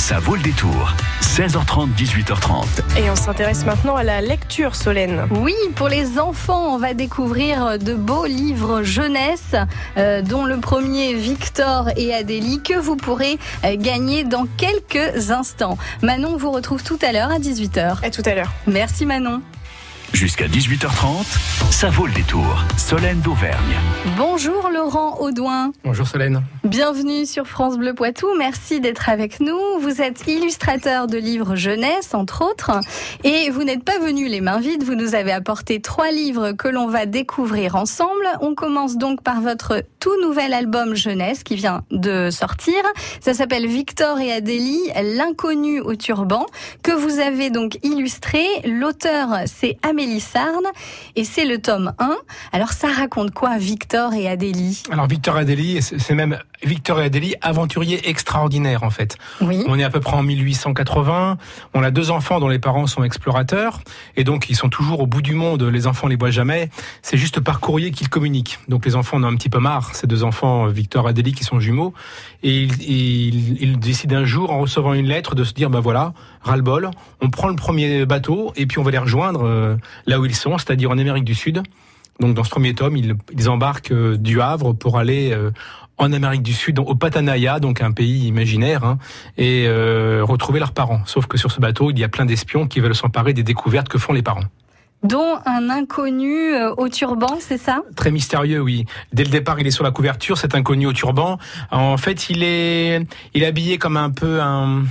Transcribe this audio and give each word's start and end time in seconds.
Ça 0.00 0.18
vaut 0.18 0.34
le 0.34 0.40
détour. 0.40 0.94
16h30, 1.20 1.90
18h30. 1.94 2.64
Et 2.98 3.10
on 3.10 3.16
s'intéresse 3.16 3.66
maintenant 3.66 3.96
à 3.96 4.02
la 4.02 4.22
lecture, 4.22 4.74
Solène. 4.74 5.28
Oui, 5.30 5.54
pour 5.76 5.88
les 5.88 6.18
enfants, 6.18 6.74
on 6.74 6.78
va 6.78 6.94
découvrir 6.94 7.78
de 7.78 7.92
beaux 7.92 8.24
livres 8.24 8.82
jeunesse, 8.82 9.54
euh, 9.98 10.22
dont 10.22 10.46
le 10.46 10.56
premier 10.56 11.12
Victor 11.12 11.90
et 11.98 12.14
Adélie, 12.14 12.62
que 12.62 12.74
vous 12.74 12.96
pourrez 12.96 13.38
euh, 13.64 13.76
gagner 13.76 14.24
dans 14.24 14.46
quelques 14.56 15.30
instants. 15.30 15.76
Manon 16.02 16.38
vous 16.38 16.50
retrouve 16.50 16.82
tout 16.82 16.98
à 17.02 17.12
l'heure 17.12 17.30
à 17.30 17.38
18h. 17.38 18.02
À 18.02 18.10
tout 18.10 18.22
à 18.24 18.34
l'heure. 18.34 18.50
Merci 18.66 19.04
Manon. 19.04 19.42
Jusqu'à 20.12 20.48
18h30, 20.48 21.70
ça 21.70 21.88
vaut 21.88 22.04
le 22.04 22.12
détour. 22.12 22.44
Solène 22.76 23.20
d'Auvergne. 23.20 23.76
Bonjour 24.18 24.68
Laurent 24.68 25.18
Audouin. 25.20 25.72
Bonjour 25.84 26.06
Solène. 26.06 26.42
Bienvenue 26.64 27.24
sur 27.24 27.46
France 27.46 27.78
Bleu 27.78 27.94
Poitou. 27.94 28.26
Merci 28.36 28.80
d'être 28.80 29.08
avec 29.08 29.40
nous. 29.40 29.58
Vous 29.80 30.02
êtes 30.02 30.26
illustrateur 30.26 31.06
de 31.06 31.16
livres 31.16 31.54
jeunesse, 31.54 32.12
entre 32.12 32.44
autres. 32.44 32.72
Et 33.24 33.50
vous 33.50 33.62
n'êtes 33.62 33.84
pas 33.84 33.98
venu 33.98 34.28
les 34.28 34.40
mains 34.40 34.58
vides. 34.58 34.82
Vous 34.82 34.96
nous 34.96 35.14
avez 35.14 35.32
apporté 35.32 35.80
trois 35.80 36.10
livres 36.10 36.52
que 36.52 36.68
l'on 36.68 36.88
va 36.88 37.06
découvrir 37.06 37.76
ensemble. 37.76 38.26
On 38.40 38.54
commence 38.54 38.98
donc 38.98 39.22
par 39.22 39.40
votre 39.40 39.84
tout 40.00 40.20
nouvel 40.22 40.52
album 40.52 40.94
jeunesse 40.94 41.44
qui 41.44 41.54
vient 41.54 41.82
de 41.92 42.30
sortir. 42.30 42.82
Ça 43.20 43.32
s'appelle 43.32 43.66
Victor 43.66 44.20
et 44.20 44.32
Adélie, 44.32 44.90
l'inconnu 45.16 45.80
au 45.80 45.94
turban, 45.94 46.46
que 46.82 46.92
vous 46.92 47.20
avez 47.20 47.48
donc 47.50 47.78
illustré. 47.84 48.44
L'auteur, 48.64 49.28
c'est 49.46 49.78
Amélie 49.82 49.99
Sarne 50.20 50.66
et 51.16 51.24
c'est 51.24 51.44
le 51.44 51.58
tome 51.58 51.92
1. 51.98 52.16
Alors 52.52 52.72
ça 52.72 52.88
raconte 52.88 53.32
quoi 53.32 53.58
Victor 53.58 54.14
et 54.14 54.28
Adélie? 54.28 54.82
Alors 54.90 55.06
Victor 55.06 55.38
et 55.38 55.42
Adélie, 55.42 55.82
c'est 55.82 56.14
même 56.14 56.38
Victor 56.62 57.00
et 57.00 57.04
Adélie, 57.04 57.34
aventuriers 57.40 58.08
extraordinaires 58.08 58.82
en 58.82 58.90
fait. 58.90 59.16
Oui. 59.40 59.64
On 59.66 59.78
est 59.78 59.84
à 59.84 59.90
peu 59.90 60.00
près 60.00 60.16
en 60.16 60.22
1880. 60.22 61.38
On 61.74 61.82
a 61.82 61.90
deux 61.90 62.10
enfants 62.10 62.40
dont 62.40 62.48
les 62.48 62.58
parents 62.58 62.86
sont 62.86 63.04
explorateurs 63.04 63.80
et 64.16 64.24
donc 64.24 64.48
ils 64.50 64.56
sont 64.56 64.68
toujours 64.68 65.00
au 65.00 65.06
bout 65.06 65.22
du 65.22 65.34
monde. 65.34 65.62
Les 65.62 65.86
enfants 65.86 66.08
les 66.08 66.16
voient 66.16 66.30
jamais. 66.30 66.70
C'est 67.02 67.16
juste 67.16 67.40
par 67.40 67.60
courrier 67.60 67.90
qu'ils 67.90 68.08
communiquent. 68.08 68.58
Donc 68.68 68.84
les 68.86 68.96
enfants 68.96 69.18
en 69.18 69.24
ont 69.24 69.28
un 69.28 69.36
petit 69.36 69.48
peu 69.48 69.58
marre. 69.58 69.94
Ces 69.94 70.06
deux 70.06 70.24
enfants, 70.24 70.66
Victor 70.66 71.06
et 71.06 71.10
Adélie, 71.10 71.32
qui 71.32 71.44
sont 71.44 71.60
jumeaux, 71.60 71.94
et 72.42 72.62
ils, 72.62 72.82
ils, 72.82 73.62
ils 73.62 73.78
décident 73.78 74.16
un 74.16 74.24
jour, 74.24 74.50
en 74.50 74.60
recevant 74.60 74.94
une 74.94 75.06
lettre, 75.06 75.34
de 75.34 75.44
se 75.44 75.52
dire 75.52 75.70
ben 75.70 75.80
voilà, 75.80 76.12
ras-le-bol, 76.42 76.90
on 77.20 77.30
prend 77.30 77.48
le 77.48 77.56
premier 77.56 78.06
bateau 78.06 78.52
et 78.56 78.66
puis 78.66 78.78
on 78.78 78.82
va 78.82 78.90
les 78.90 78.98
rejoindre 78.98 79.44
euh, 79.44 79.76
là 80.06 80.20
où 80.20 80.24
ils 80.24 80.34
sont, 80.34 80.58
c'est-à-dire 80.58 80.90
en 80.90 80.98
Amérique 80.98 81.24
du 81.24 81.34
Sud. 81.34 81.62
Donc 82.20 82.34
dans 82.34 82.44
ce 82.44 82.50
premier 82.50 82.74
tome, 82.74 82.96
ils, 82.96 83.14
ils 83.32 83.48
embarquent 83.48 83.92
euh, 83.92 84.16
du 84.16 84.40
Havre 84.40 84.74
pour 84.74 84.98
aller 84.98 85.32
euh, 85.32 85.50
en 85.96 86.12
Amérique 86.12 86.42
du 86.42 86.52
Sud, 86.52 86.78
au 86.78 86.94
Patanaya, 86.94 87.60
donc 87.60 87.82
un 87.82 87.92
pays 87.92 88.26
imaginaire, 88.26 88.84
hein, 88.84 88.98
et 89.36 89.66
euh, 89.66 90.22
retrouver 90.22 90.58
leurs 90.60 90.72
parents. 90.72 91.00
Sauf 91.06 91.26
que 91.26 91.36
sur 91.36 91.50
ce 91.50 91.60
bateau, 91.60 91.90
il 91.90 91.98
y 91.98 92.04
a 92.04 92.08
plein 92.08 92.26
d'espions 92.26 92.66
qui 92.66 92.80
veulent 92.80 92.94
s'emparer 92.94 93.32
des 93.32 93.42
découvertes 93.42 93.88
que 93.88 93.98
font 93.98 94.12
les 94.12 94.22
parents. 94.22 94.44
Dont 95.02 95.38
un 95.46 95.70
inconnu 95.70 96.54
au 96.76 96.90
turban, 96.90 97.38
c'est 97.40 97.56
ça? 97.56 97.82
Très 97.96 98.10
mystérieux, 98.10 98.60
oui. 98.60 98.84
Dès 99.14 99.24
le 99.24 99.30
départ, 99.30 99.58
il 99.58 99.66
est 99.66 99.70
sur 99.70 99.84
la 99.84 99.92
couverture, 99.92 100.36
cet 100.36 100.54
inconnu 100.54 100.86
au 100.86 100.92
turban. 100.92 101.38
En 101.70 101.96
fait, 101.96 102.28
il 102.28 102.42
est, 102.42 103.00
il 103.32 103.42
est 103.42 103.46
habillé 103.46 103.78
comme 103.78 103.96
un 103.96 104.10
peu 104.10 104.42
un, 104.42 104.84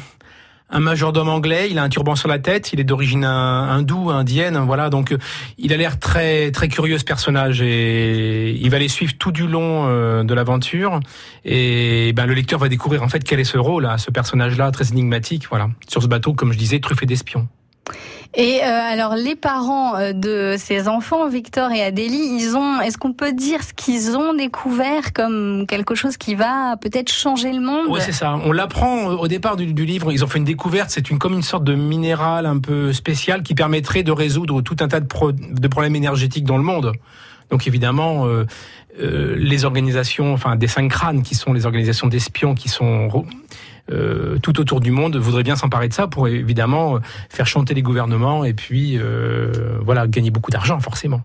un 0.70 0.80
majordome 0.80 1.30
anglais. 1.30 1.68
Il 1.70 1.78
a 1.78 1.84
un 1.84 1.90
turban 1.90 2.16
sur 2.16 2.28
la 2.28 2.40
tête. 2.40 2.74
Il 2.74 2.80
est 2.80 2.84
d'origine 2.84 3.24
hindoue, 3.24 4.10
indienne. 4.10 4.58
Voilà. 4.66 4.90
Donc, 4.90 5.12
euh, 5.12 5.18
il 5.58 5.74
a 5.74 5.78
l'air 5.78 6.00
très, 6.00 6.52
très 6.52 6.68
curieux 6.68 6.98
ce 6.98 7.04
personnage 7.04 7.62
et 7.62 8.52
il 8.52 8.70
va 8.70 8.80
les 8.80 8.88
suivre 8.88 9.14
tout 9.18 9.32
du 9.32 9.48
long 9.48 9.86
euh, 9.88 10.24
de 10.24 10.34
l'aventure. 10.34 11.00
Et 11.46 12.14
ben, 12.14 12.26
le 12.26 12.34
lecteur 12.34 12.60
va 12.60 12.70
découvrir 12.70 13.04
en 13.04 13.10
fait 13.10 13.24
quel 13.24 13.40
est 13.40 13.46
ce 13.46 13.58
rôle, 13.58 13.84
là, 13.84 13.98
ce 13.98 14.12
personnage-là, 14.12 14.72
très 14.72 14.90
énigmatique. 14.92 15.48
Voilà. 15.50 15.70
Sur 15.88 16.02
ce 16.04 16.08
bateau, 16.08 16.34
comme 16.34 16.54
je 16.54 16.58
disais, 16.58 16.80
truffé 16.80 17.06
d'espions. 17.06 17.48
Et 18.36 18.60
euh, 18.62 18.66
alors 18.66 19.16
les 19.16 19.36
parents 19.36 19.96
euh, 19.96 20.14
de 20.14 20.56
ces 20.58 20.88
enfants, 20.88 21.28
Victor 21.28 21.72
et 21.72 21.82
Adélie, 21.84 22.38
ils 22.40 22.56
ont, 22.56 22.80
est-ce 22.80 22.98
qu'on 22.98 23.12
peut 23.12 23.34
dire 23.34 23.64
ce 23.64 23.74
qu'ils 23.74 24.16
ont 24.16 24.36
découvert 24.36 25.14
comme 25.14 25.66
quelque 25.68 25.96
chose 25.96 26.16
qui 26.16 26.36
va 26.36 26.78
peut-être 26.78 27.12
changer 27.12 27.52
le 27.52 27.60
monde? 27.60 27.88
Oui, 27.90 28.00
c'est 28.04 28.12
ça. 28.12 28.40
On 28.46 28.52
l'apprend 28.52 29.08
au 29.08 29.28
départ 29.28 29.56
du, 29.56 29.74
du, 29.74 29.86
livre. 29.86 30.12
Ils 30.12 30.24
ont 30.24 30.28
fait 30.28 30.38
une 30.38 30.46
découverte. 30.46 30.92
C'est 30.92 31.10
une 31.10 31.18
comme 31.18 31.34
une 31.34 31.42
sorte 31.42 31.64
de 31.64 31.74
minéral 31.74 32.46
un 32.46 32.60
peu 32.60 32.94
spécial 32.94 33.42
qui 33.42 33.56
permettrait 33.56 34.04
de 34.04 34.12
résoudre 34.12 34.62
tout 34.62 34.78
un 34.80 34.88
tas 34.88 35.00
de, 35.00 35.08
pro, 35.08 35.32
de 35.32 35.68
problèmes 35.68 35.96
énergétiques 35.96 36.46
dans 36.46 36.58
le 36.58 36.64
monde. 36.64 36.94
Donc 37.50 37.68
évidemment, 37.68 38.28
euh, 38.28 38.46
euh, 39.00 39.36
les 39.38 39.66
organisations, 39.66 40.34
enfin 40.34 40.56
des 40.56 40.68
cinq 40.68 40.90
crânes, 40.90 41.24
qui 41.24 41.36
sont 41.36 41.54
les 41.54 41.66
organisations 41.66 42.08
d'espions, 42.08 42.54
qui 42.54 42.70
sont 42.70 43.08
euh, 43.92 44.38
tout 44.42 44.60
autour 44.60 44.80
du 44.80 44.92
monde 44.92 45.16
voudraient 45.18 45.44
bien 45.44 45.56
s'emparer 45.56 45.88
de 45.88 45.94
ça 45.94 46.08
pour 46.08 46.28
évidemment 46.28 47.00
faire 47.30 47.48
chanter 47.48 47.74
les 47.74 47.82
gouvernements 47.82 48.44
et 48.44 48.54
puis 48.54 48.98
euh, 48.98 49.78
voilà 49.82 50.08
gagner 50.08 50.32
beaucoup 50.32 50.52
d'argent 50.52 50.80
forcément. 50.80 51.22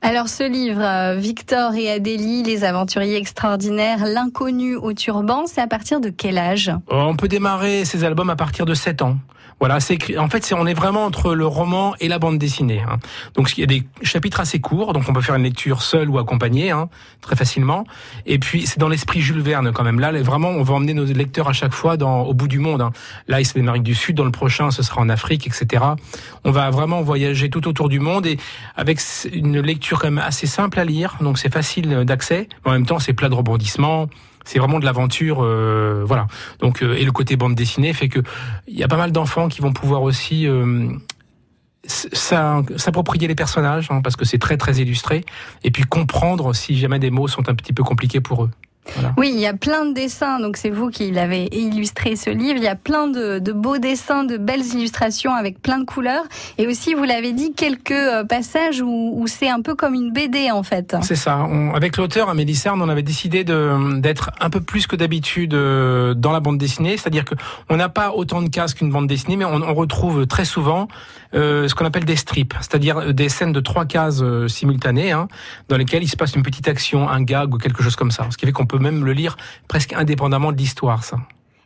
Alors 0.00 0.28
ce 0.28 0.48
livre, 0.48 1.16
Victor 1.18 1.74
et 1.74 1.90
Adélie, 1.90 2.44
les 2.44 2.62
aventuriers 2.62 3.16
extraordinaires, 3.16 4.04
l'inconnu 4.06 4.76
au 4.76 4.92
turban, 4.92 5.46
c'est 5.46 5.60
à 5.60 5.66
partir 5.66 6.00
de 6.00 6.08
quel 6.08 6.38
âge? 6.38 6.70
On 6.88 7.16
peut 7.16 7.26
démarrer 7.26 7.84
ces 7.84 8.04
albums 8.04 8.30
à 8.30 8.36
partir 8.36 8.64
de 8.64 8.74
7 8.74 9.02
ans. 9.02 9.18
Voilà, 9.60 9.80
c'est 9.80 10.16
en 10.18 10.28
fait, 10.28 10.44
c'est 10.44 10.54
on 10.54 10.66
est 10.66 10.74
vraiment 10.74 11.04
entre 11.04 11.34
le 11.34 11.46
roman 11.46 11.94
et 11.98 12.08
la 12.08 12.18
bande 12.18 12.38
dessinée. 12.38 12.82
Hein. 12.88 12.98
Donc 13.34 13.56
il 13.56 13.60
y 13.60 13.64
a 13.64 13.66
des 13.66 13.84
chapitres 14.02 14.40
assez 14.40 14.60
courts, 14.60 14.92
donc 14.92 15.04
on 15.08 15.12
peut 15.12 15.20
faire 15.20 15.34
une 15.34 15.42
lecture 15.42 15.82
seule 15.82 16.08
ou 16.08 16.18
accompagnée, 16.18 16.70
hein, 16.70 16.88
très 17.20 17.34
facilement. 17.34 17.84
Et 18.26 18.38
puis 18.38 18.66
c'est 18.66 18.78
dans 18.78 18.88
l'esprit 18.88 19.20
Jules 19.20 19.40
Verne 19.40 19.72
quand 19.72 19.82
même. 19.82 19.98
Là, 19.98 20.12
vraiment, 20.22 20.50
on 20.50 20.62
va 20.62 20.74
emmener 20.74 20.94
nos 20.94 21.04
lecteurs 21.04 21.48
à 21.48 21.52
chaque 21.52 21.72
fois 21.72 21.96
dans 21.96 22.22
au 22.22 22.34
bout 22.34 22.48
du 22.48 22.60
monde. 22.60 22.82
Hein. 22.82 22.92
Là, 23.26 23.42
c'est 23.42 23.58
l'Amérique 23.58 23.82
du 23.82 23.94
Sud. 23.94 24.16
Dans 24.16 24.24
le 24.24 24.30
prochain, 24.30 24.70
ce 24.70 24.82
sera 24.82 25.00
en 25.00 25.08
Afrique, 25.08 25.46
etc. 25.46 25.84
On 26.44 26.50
va 26.50 26.70
vraiment 26.70 27.02
voyager 27.02 27.50
tout 27.50 27.66
autour 27.68 27.88
du 27.88 28.00
monde 28.00 28.26
et 28.26 28.38
avec 28.76 29.00
une 29.32 29.60
lecture 29.60 29.98
quand 30.00 30.10
même 30.10 30.24
assez 30.24 30.46
simple 30.46 30.78
à 30.78 30.84
lire. 30.84 31.16
Donc 31.20 31.38
c'est 31.38 31.52
facile 31.52 32.04
d'accès. 32.04 32.48
En 32.64 32.70
même 32.70 32.86
temps, 32.86 32.98
c'est 32.98 33.12
plein 33.12 33.28
de 33.28 33.34
rebondissements 33.34 34.08
c'est 34.44 34.58
vraiment 34.58 34.78
de 34.78 34.84
l'aventure, 34.84 35.38
euh, 35.42 36.04
voilà. 36.06 36.26
Donc 36.60 36.82
euh, 36.82 36.94
et 36.96 37.04
le 37.04 37.12
côté 37.12 37.36
bande 37.36 37.54
dessinée 37.54 37.92
fait 37.92 38.08
que 38.08 38.20
il 38.66 38.78
y 38.78 38.82
a 38.82 38.88
pas 38.88 38.96
mal 38.96 39.12
d'enfants 39.12 39.48
qui 39.48 39.60
vont 39.60 39.72
pouvoir 39.72 40.02
aussi 40.02 40.46
euh, 40.46 40.88
s'approprier 41.86 43.28
les 43.28 43.34
personnages 43.34 43.88
hein, 43.90 44.00
parce 44.02 44.16
que 44.16 44.24
c'est 44.24 44.38
très 44.38 44.56
très 44.56 44.76
illustré 44.76 45.24
et 45.64 45.70
puis 45.70 45.84
comprendre 45.84 46.54
si 46.54 46.76
jamais 46.76 46.98
des 46.98 47.10
mots 47.10 47.28
sont 47.28 47.48
un 47.48 47.54
petit 47.54 47.72
peu 47.72 47.82
compliqués 47.82 48.20
pour 48.20 48.44
eux. 48.44 48.50
Voilà. 48.94 49.14
Oui, 49.16 49.30
il 49.32 49.40
y 49.40 49.46
a 49.46 49.54
plein 49.54 49.84
de 49.84 49.92
dessins, 49.92 50.40
donc 50.40 50.56
c'est 50.56 50.70
vous 50.70 50.88
qui 50.88 51.10
l'avez 51.10 51.48
illustré 51.52 52.16
ce 52.16 52.30
livre. 52.30 52.56
Il 52.56 52.62
y 52.62 52.68
a 52.68 52.76
plein 52.76 53.06
de, 53.08 53.38
de, 53.38 53.52
beaux 53.52 53.78
dessins, 53.78 54.24
de 54.24 54.36
belles 54.36 54.66
illustrations 54.66 55.34
avec 55.34 55.60
plein 55.60 55.78
de 55.78 55.84
couleurs. 55.84 56.24
Et 56.58 56.66
aussi, 56.66 56.94
vous 56.94 57.04
l'avez 57.04 57.32
dit, 57.32 57.52
quelques 57.52 57.94
passages 58.28 58.80
où, 58.80 59.14
où 59.16 59.26
c'est 59.26 59.48
un 59.48 59.60
peu 59.60 59.74
comme 59.74 59.94
une 59.94 60.12
BD 60.12 60.50
en 60.50 60.62
fait. 60.62 60.96
C'est 61.02 61.16
ça. 61.16 61.38
On, 61.38 61.74
avec 61.74 61.96
l'auteur 61.96 62.28
Amélie 62.28 62.54
Cerne, 62.54 62.80
on 62.82 62.88
avait 62.88 63.02
décidé 63.02 63.44
d'être 63.44 64.30
un 64.40 64.50
peu 64.50 64.60
plus 64.60 64.86
que 64.86 64.96
d'habitude 64.96 65.54
euh, 65.54 66.14
dans 66.14 66.32
la 66.32 66.40
bande 66.40 66.58
dessinée. 66.58 66.96
C'est-à-dire 66.96 67.24
qu'on 67.24 67.76
n'a 67.76 67.88
pas 67.88 68.12
autant 68.12 68.42
de 68.42 68.48
cases 68.48 68.74
qu'une 68.74 68.90
bande 68.90 69.06
dessinée, 69.06 69.36
mais 69.36 69.44
on, 69.44 69.62
on, 69.62 69.74
retrouve 69.74 70.26
très 70.26 70.44
souvent 70.44 70.88
euh, 71.34 71.68
ce 71.68 71.74
qu'on 71.74 71.84
appelle 71.84 72.04
des 72.04 72.16
strips, 72.16 72.54
c'est-à-dire 72.60 73.14
des 73.14 73.28
scènes 73.28 73.52
de 73.52 73.60
trois 73.60 73.84
cases 73.84 74.20
euh, 74.22 74.48
simultanées, 74.48 75.12
hein, 75.12 75.28
dans 75.68 75.76
lesquelles 75.76 76.02
il 76.02 76.08
se 76.08 76.16
passe 76.16 76.34
une 76.34 76.42
petite 76.42 76.68
action, 76.68 77.08
un 77.08 77.22
gag 77.22 77.54
ou 77.54 77.58
quelque 77.58 77.82
chose 77.82 77.96
comme 77.96 78.10
ça. 78.10 78.26
Ce 78.30 78.36
qui 78.36 78.46
fait 78.46 78.52
qu'on 78.52 78.66
peut 78.66 78.77
même 78.78 79.04
le 79.04 79.12
lire 79.12 79.36
presque 79.68 79.92
indépendamment 79.92 80.52
de 80.52 80.56
l'histoire, 80.56 81.04
ça. 81.04 81.18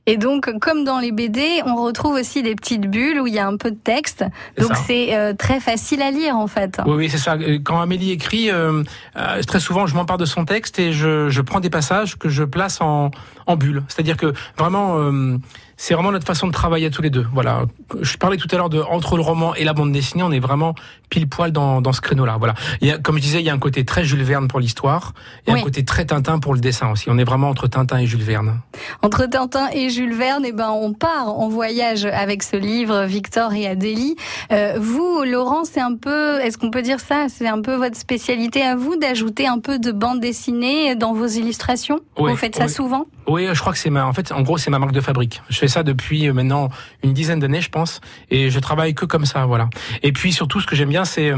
Et 0.07 0.17
donc, 0.17 0.51
comme 0.59 0.85
dans 0.85 0.99
les 0.99 1.13
BD, 1.13 1.63
on 1.65 1.77
retrouve 1.77 2.15
aussi 2.15 2.43
des 2.43 2.57
petites 2.57 2.91
bulles 2.91 3.21
où 3.21 3.29
il 3.29 3.35
y 3.35 3.39
a 3.39 3.47
un 3.47 3.57
peu 3.57 3.71
de 3.71 3.77
texte. 3.77 4.25
Donc 4.59 4.73
c'est 4.85 5.17
euh, 5.17 5.33
très 5.33 5.61
facile 5.61 6.03
à 6.03 6.11
lire 6.11 6.37
en 6.37 6.49
fait. 6.49 6.81
Oui, 6.87 6.95
oui, 6.97 7.09
c'est 7.09 7.19
ça. 7.19 7.37
Quand 7.63 7.81
Amélie 7.81 8.11
écrit, 8.11 8.51
euh, 8.51 8.83
euh, 9.17 9.43
très 9.43 9.61
souvent, 9.61 9.87
je 9.87 9.95
m'empare 9.95 10.19
de 10.19 10.25
son 10.25 10.45
texte 10.45 10.81
et 10.81 10.93
je, 10.93 11.29
je, 11.29 11.41
prends 11.41 11.61
des 11.61 11.71
passages 11.71 12.19
que 12.19 12.29
je 12.29 12.43
place 12.43 12.81
en, 12.81 13.13
en 13.47 13.57
bulles. 13.57 13.85
C'est-à-dire 13.87 14.17
que 14.17 14.33
vraiment, 14.59 14.99
euh, 14.99 15.37
c'est 15.83 15.95
vraiment 15.95 16.13
notre 16.13 16.29
façon 16.29 16.47
de 16.47 16.53
travailler 16.53 16.87
à 16.87 16.91
tous 16.91 17.03
les 17.03 17.11
deux. 17.11 17.27
Voilà. 17.35 17.65
Je 18.03 18.17
parlais 18.17 18.37
tout 18.37 18.47
à 18.53 18.57
l'heure 18.57 18.69
de 18.69 18.81
entre 18.81 19.17
le 19.17 19.23
roman 19.23 19.53
et 19.57 19.65
la 19.65 19.73
bande 19.73 19.91
dessinée, 19.91 20.23
on 20.23 20.31
est 20.31 20.39
vraiment 20.39 20.77
pile 21.11 21.29
poil 21.29 21.51
dans, 21.51 21.81
dans 21.81 21.93
ce 21.93 22.01
créneau-là. 22.01 22.37
Voilà. 22.39 22.55
Il 22.81 22.87
y 22.87 22.93
a, 22.93 22.99
comme 22.99 23.17
je 23.17 23.23
disais, 23.23 23.41
il 23.41 23.45
y 23.45 23.51
a 23.51 23.53
un 23.53 23.59
côté 23.59 23.85
très 23.85 24.05
Jules 24.05 24.23
Verne 24.23 24.47
pour 24.47 24.61
l'histoire 24.61 25.13
et 25.49 25.53
oui. 25.53 25.59
un 25.59 25.63
côté 25.65 25.85
très 25.85 26.05
Tintin 26.05 26.39
pour 26.39 26.55
le 26.55 26.61
dessin 26.61 26.93
aussi. 26.93 27.11
On 27.11 27.19
est 27.19 27.25
vraiment 27.25 27.49
entre 27.49 27.67
Tintin 27.67 27.99
et 27.99 28.07
Jules 28.07 28.23
Verne. 28.23 28.61
Entre 29.03 29.27
Tintin 29.27 29.71
et 29.73 29.91
Jules 29.91 30.15
Verne, 30.15 30.45
eh 30.47 30.53
ben 30.53 30.71
on 30.71 30.93
part 30.93 31.29
en 31.29 31.49
voyage 31.49 32.05
avec 32.05 32.45
ce 32.45 32.57
livre 32.57 33.05
Victor 33.07 33.53
et 33.53 33.67
Adélie. 33.67 34.15
Euh, 34.53 34.77
vous, 34.79 35.25
Laurent, 35.27 35.65
c'est 35.65 35.81
un 35.81 35.97
peu, 35.97 36.39
est-ce 36.43 36.59
qu'on 36.59 36.71
peut 36.71 36.83
dire 36.83 37.01
ça? 37.01 37.27
C'est 37.29 37.49
un 37.49 37.61
peu 37.61 37.75
votre 37.75 37.97
spécialité 37.97 38.63
à 38.63 38.77
vous 38.77 38.95
d'ajouter 38.95 39.49
un 39.49 39.59
peu 39.59 39.81
de 39.81 39.91
bande 39.91 40.21
dessinée 40.21 40.95
dans 40.95 41.13
vos 41.13 41.27
illustrations? 41.27 41.99
Oui, 42.17 42.31
vous 42.31 42.37
faites 42.37 42.55
ça 42.55 42.67
oui. 42.67 42.71
souvent? 42.71 43.07
Oui, 43.27 43.49
je 43.53 43.61
crois 43.61 43.73
que 43.73 43.79
c'est 43.79 43.91
ma, 43.91 44.07
en 44.07 44.13
fait, 44.13 44.31
en 44.33 44.43
gros, 44.43 44.59
c'est 44.59 44.71
ma 44.71 44.79
marque 44.79 44.93
de 44.93 45.01
fabrique. 45.01 45.43
Je 45.49 45.59
fais 45.59 45.69
ça 45.73 45.83
depuis 45.83 46.29
euh, 46.29 46.33
maintenant 46.33 46.69
une 47.03 47.13
dizaine 47.13 47.41
d'années, 47.41 47.61
je 47.61 47.71
pense, 47.71 48.01
et 48.31 48.51
je 48.51 48.59
travaille 48.61 48.95
que 48.95 49.05
comme 49.05 49.27
ça, 49.27 49.47
voilà. 49.47 49.69
Et 50.03 50.13
puis 50.13 50.33
surtout, 50.33 50.61
ce 50.61 50.67
que 50.67 50.77
j'aime 50.77 50.91
bien, 50.91 51.05
c'est 51.05 51.33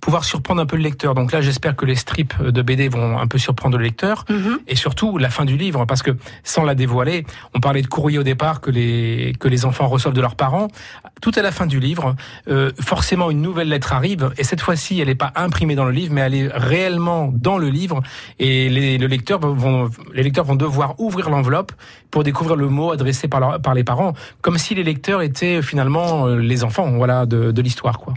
pouvoir 0.00 0.24
surprendre 0.24 0.60
un 0.60 0.66
peu 0.66 0.76
le 0.76 0.82
lecteur. 0.82 1.14
Donc 1.14 1.32
là, 1.32 1.40
j'espère 1.40 1.74
que 1.76 1.84
les 1.86 1.94
strips 1.94 2.40
de 2.42 2.62
BD 2.62 2.88
vont 2.88 3.18
un 3.18 3.26
peu 3.26 3.38
surprendre 3.38 3.78
le 3.78 3.84
lecteur. 3.84 4.24
Mhm. 4.28 4.58
Et 4.68 4.76
surtout, 4.76 5.18
la 5.18 5.30
fin 5.30 5.44
du 5.44 5.56
livre, 5.56 5.84
parce 5.86 6.02
que 6.02 6.10
sans 6.44 6.62
la 6.64 6.74
dévoiler, 6.74 7.24
on 7.54 7.60
parlait 7.60 7.82
de 7.82 7.86
courrier 7.86 8.18
au 8.18 8.22
départ 8.22 8.60
que 8.60 8.70
les, 8.70 9.34
que 9.40 9.48
les 9.48 9.64
enfants 9.64 9.86
reçoivent 9.88 10.14
de 10.14 10.20
leurs 10.20 10.36
parents. 10.36 10.68
Tout 11.20 11.32
à 11.36 11.42
la 11.42 11.50
fin 11.52 11.66
du 11.66 11.80
livre, 11.80 12.14
euh, 12.48 12.70
forcément, 12.80 13.30
une 13.30 13.42
nouvelle 13.42 13.68
lettre 13.68 13.92
arrive. 13.92 14.30
Et 14.38 14.44
cette 14.44 14.60
fois-ci, 14.60 15.00
elle 15.00 15.08
n'est 15.08 15.14
pas 15.14 15.32
imprimée 15.36 15.74
dans 15.74 15.84
le 15.86 15.92
livre, 15.92 16.12
mais 16.12 16.20
elle 16.20 16.34
est 16.34 16.48
réellement 16.52 17.30
dans 17.34 17.58
le 17.58 17.68
livre. 17.68 18.02
Et 18.38 18.68
les, 18.68 18.98
le 18.98 19.06
lecteur 19.06 19.40
vont, 19.40 19.90
les 20.14 20.22
lecteurs 20.22 20.44
vont 20.44 20.54
devoir 20.56 21.00
ouvrir 21.00 21.30
l'enveloppe 21.30 21.72
pour 22.10 22.22
découvrir 22.24 22.56
le 22.56 22.68
mot 22.68 22.92
adressé 22.92 23.26
par, 23.28 23.40
leur- 23.40 23.60
par 23.60 23.74
les 23.74 23.84
parents, 23.84 24.12
comme 24.42 24.58
si 24.58 24.74
les 24.74 24.84
lecteurs 24.84 25.22
étaient 25.22 25.62
finalement 25.62 26.26
euh, 26.26 26.36
les 26.38 26.62
enfants, 26.64 26.90
voilà, 26.92 27.26
de, 27.26 27.52
de 27.52 27.62
l'histoire, 27.62 27.98
quoi. 27.98 28.14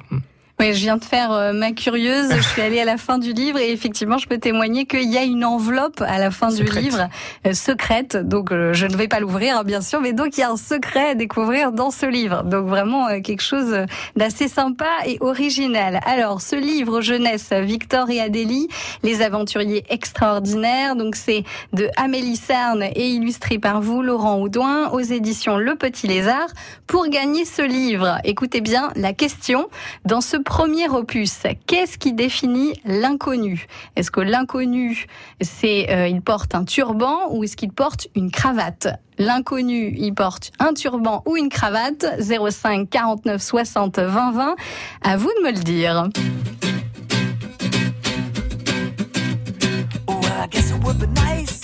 Oui, 0.62 0.76
je 0.76 0.80
viens 0.82 0.98
de 0.98 1.04
faire 1.04 1.32
euh, 1.32 1.54
ma 1.54 1.72
curieuse. 1.72 2.32
Je 2.32 2.42
suis 2.42 2.62
allée 2.62 2.80
à 2.80 2.86
la 2.86 2.98
fin 2.98 3.18
du 3.18 3.34
livre 3.34 3.58
et 3.58 3.72
effectivement, 3.72 4.20
je 4.20 4.28
peux 4.28 4.38
témoigner 4.38 4.86
qu'il 4.86 5.12
y 5.12 5.18
a 5.18 5.24
une 5.24 5.44
enveloppe 5.44 6.02
à 6.02 6.20
la 6.20 6.30
fin 6.30 6.52
Secrète. 6.52 6.74
du 6.76 6.80
livre 6.84 7.10
euh, 7.48 7.54
secrète. 7.54 8.16
Donc, 8.16 8.52
euh, 8.52 8.72
je 8.72 8.86
ne 8.86 8.96
vais 8.96 9.08
pas 9.08 9.20
l'ouvrir, 9.20 9.58
hein, 9.58 9.64
bien 9.64 9.82
sûr, 9.82 10.02
mais 10.02 10.14
donc 10.14 10.38
il 10.38 10.42
y 10.42 10.44
a 10.44 10.52
un 10.52 10.58
secret 10.58 11.10
à 11.10 11.16
découvrir 11.16 11.72
dans 11.72 11.90
ce 11.90 12.06
livre. 12.06 12.44
Donc, 12.44 12.68
vraiment 12.68 13.08
quelque 13.22 13.42
chose 13.42 13.76
d'assez 14.16 14.48
sympa 14.48 14.86
et 15.08 15.18
original. 15.20 16.00
Alors, 16.06 16.42
ce 16.42 16.56
livre 16.56 17.02
jeunesse, 17.02 17.50
Victor 17.52 18.12
et 18.12 18.22
Adélie, 18.22 18.68
les 19.02 19.24
aventuriers 19.24 19.84
extraordinaires. 19.90 20.96
Donc, 20.96 21.16
c'est 21.16 21.44
de 21.74 21.90
Amélie 21.98 22.36
Cerne 22.36 22.84
et 22.84 23.10
illustré 23.10 23.58
par 23.58 23.82
vous, 23.82 24.04
Laurent 24.04 24.40
Audouin, 24.40 24.90
aux 24.92 25.00
éditions 25.00 25.58
Le 25.58 25.74
Petit 25.74 26.06
Lézard. 26.06 26.50
Pour 26.86 27.08
gagner 27.08 27.46
ce 27.46 27.64
livre, 27.64 28.20
écoutez 28.26 28.62
bien 28.62 28.92
la 28.96 29.14
question. 29.14 29.68
Dans 30.06 30.22
ce 30.22 30.38
premier 30.52 30.90
opus, 30.90 31.44
qu'est-ce 31.66 31.98
qui 31.98 32.12
définit 32.12 32.74
l'inconnu? 32.84 33.68
Est-ce 33.96 34.12
que 34.12 34.20
l'inconnu, 34.20 35.06
c'est 35.40 35.90
euh, 35.90 36.10
il 36.10 36.22
porte 36.22 36.56
un 36.56 36.66
turban 36.66 37.30
ou 37.30 37.46
est-ce 37.46 37.56
qu'il 37.56 37.72
porte 37.72 38.10
une 38.18 38.32
cravate? 38.32 38.90
L'inconnu, 39.18 39.96
il 39.98 40.14
porte 40.14 40.52
un 40.60 40.74
turban 40.74 41.24
ou 41.26 41.38
une 41.38 41.48
cravate? 41.48 42.06
05 42.20 42.90
49 42.90 43.42
60 43.42 44.00
20 44.00 44.32
20. 44.34 44.56
À 45.04 45.16
vous 45.16 45.30
de 45.40 45.48
me 45.48 45.52
le 45.54 45.64
dire. 45.64 46.10
Nice 51.16 51.62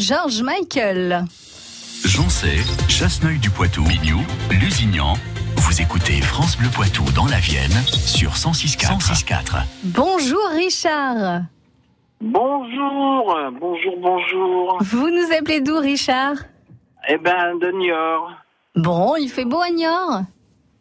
George 0.00 0.42
Michael. 0.42 1.26
Joncé, 2.06 2.56
Chasseneuil 2.88 3.38
du 3.38 3.50
Poitou, 3.50 3.82
Mignou, 3.82 4.20
Lusignan. 4.50 5.12
Vous 5.56 5.82
écoutez 5.82 6.22
France 6.22 6.56
Bleu 6.56 6.70
Poitou 6.70 7.04
dans 7.14 7.26
la 7.26 7.38
Vienne 7.38 7.70
sur 7.84 8.30
106.4. 8.30 8.98
106.4. 8.98 9.62
Bonjour 9.84 10.40
Richard. 10.54 11.42
Bonjour, 12.22 13.36
bonjour, 13.60 13.96
bonjour. 14.00 14.78
Vous 14.80 15.10
nous 15.10 15.36
appelez 15.38 15.60
d'où 15.60 15.78
Richard? 15.78 16.36
Eh 17.06 17.18
ben, 17.18 17.58
de 17.58 17.70
Niort. 17.70 18.30
Bon, 18.76 19.16
il 19.16 19.28
fait 19.28 19.44
beau 19.44 19.60
à 19.60 19.68
Niort? 19.68 20.22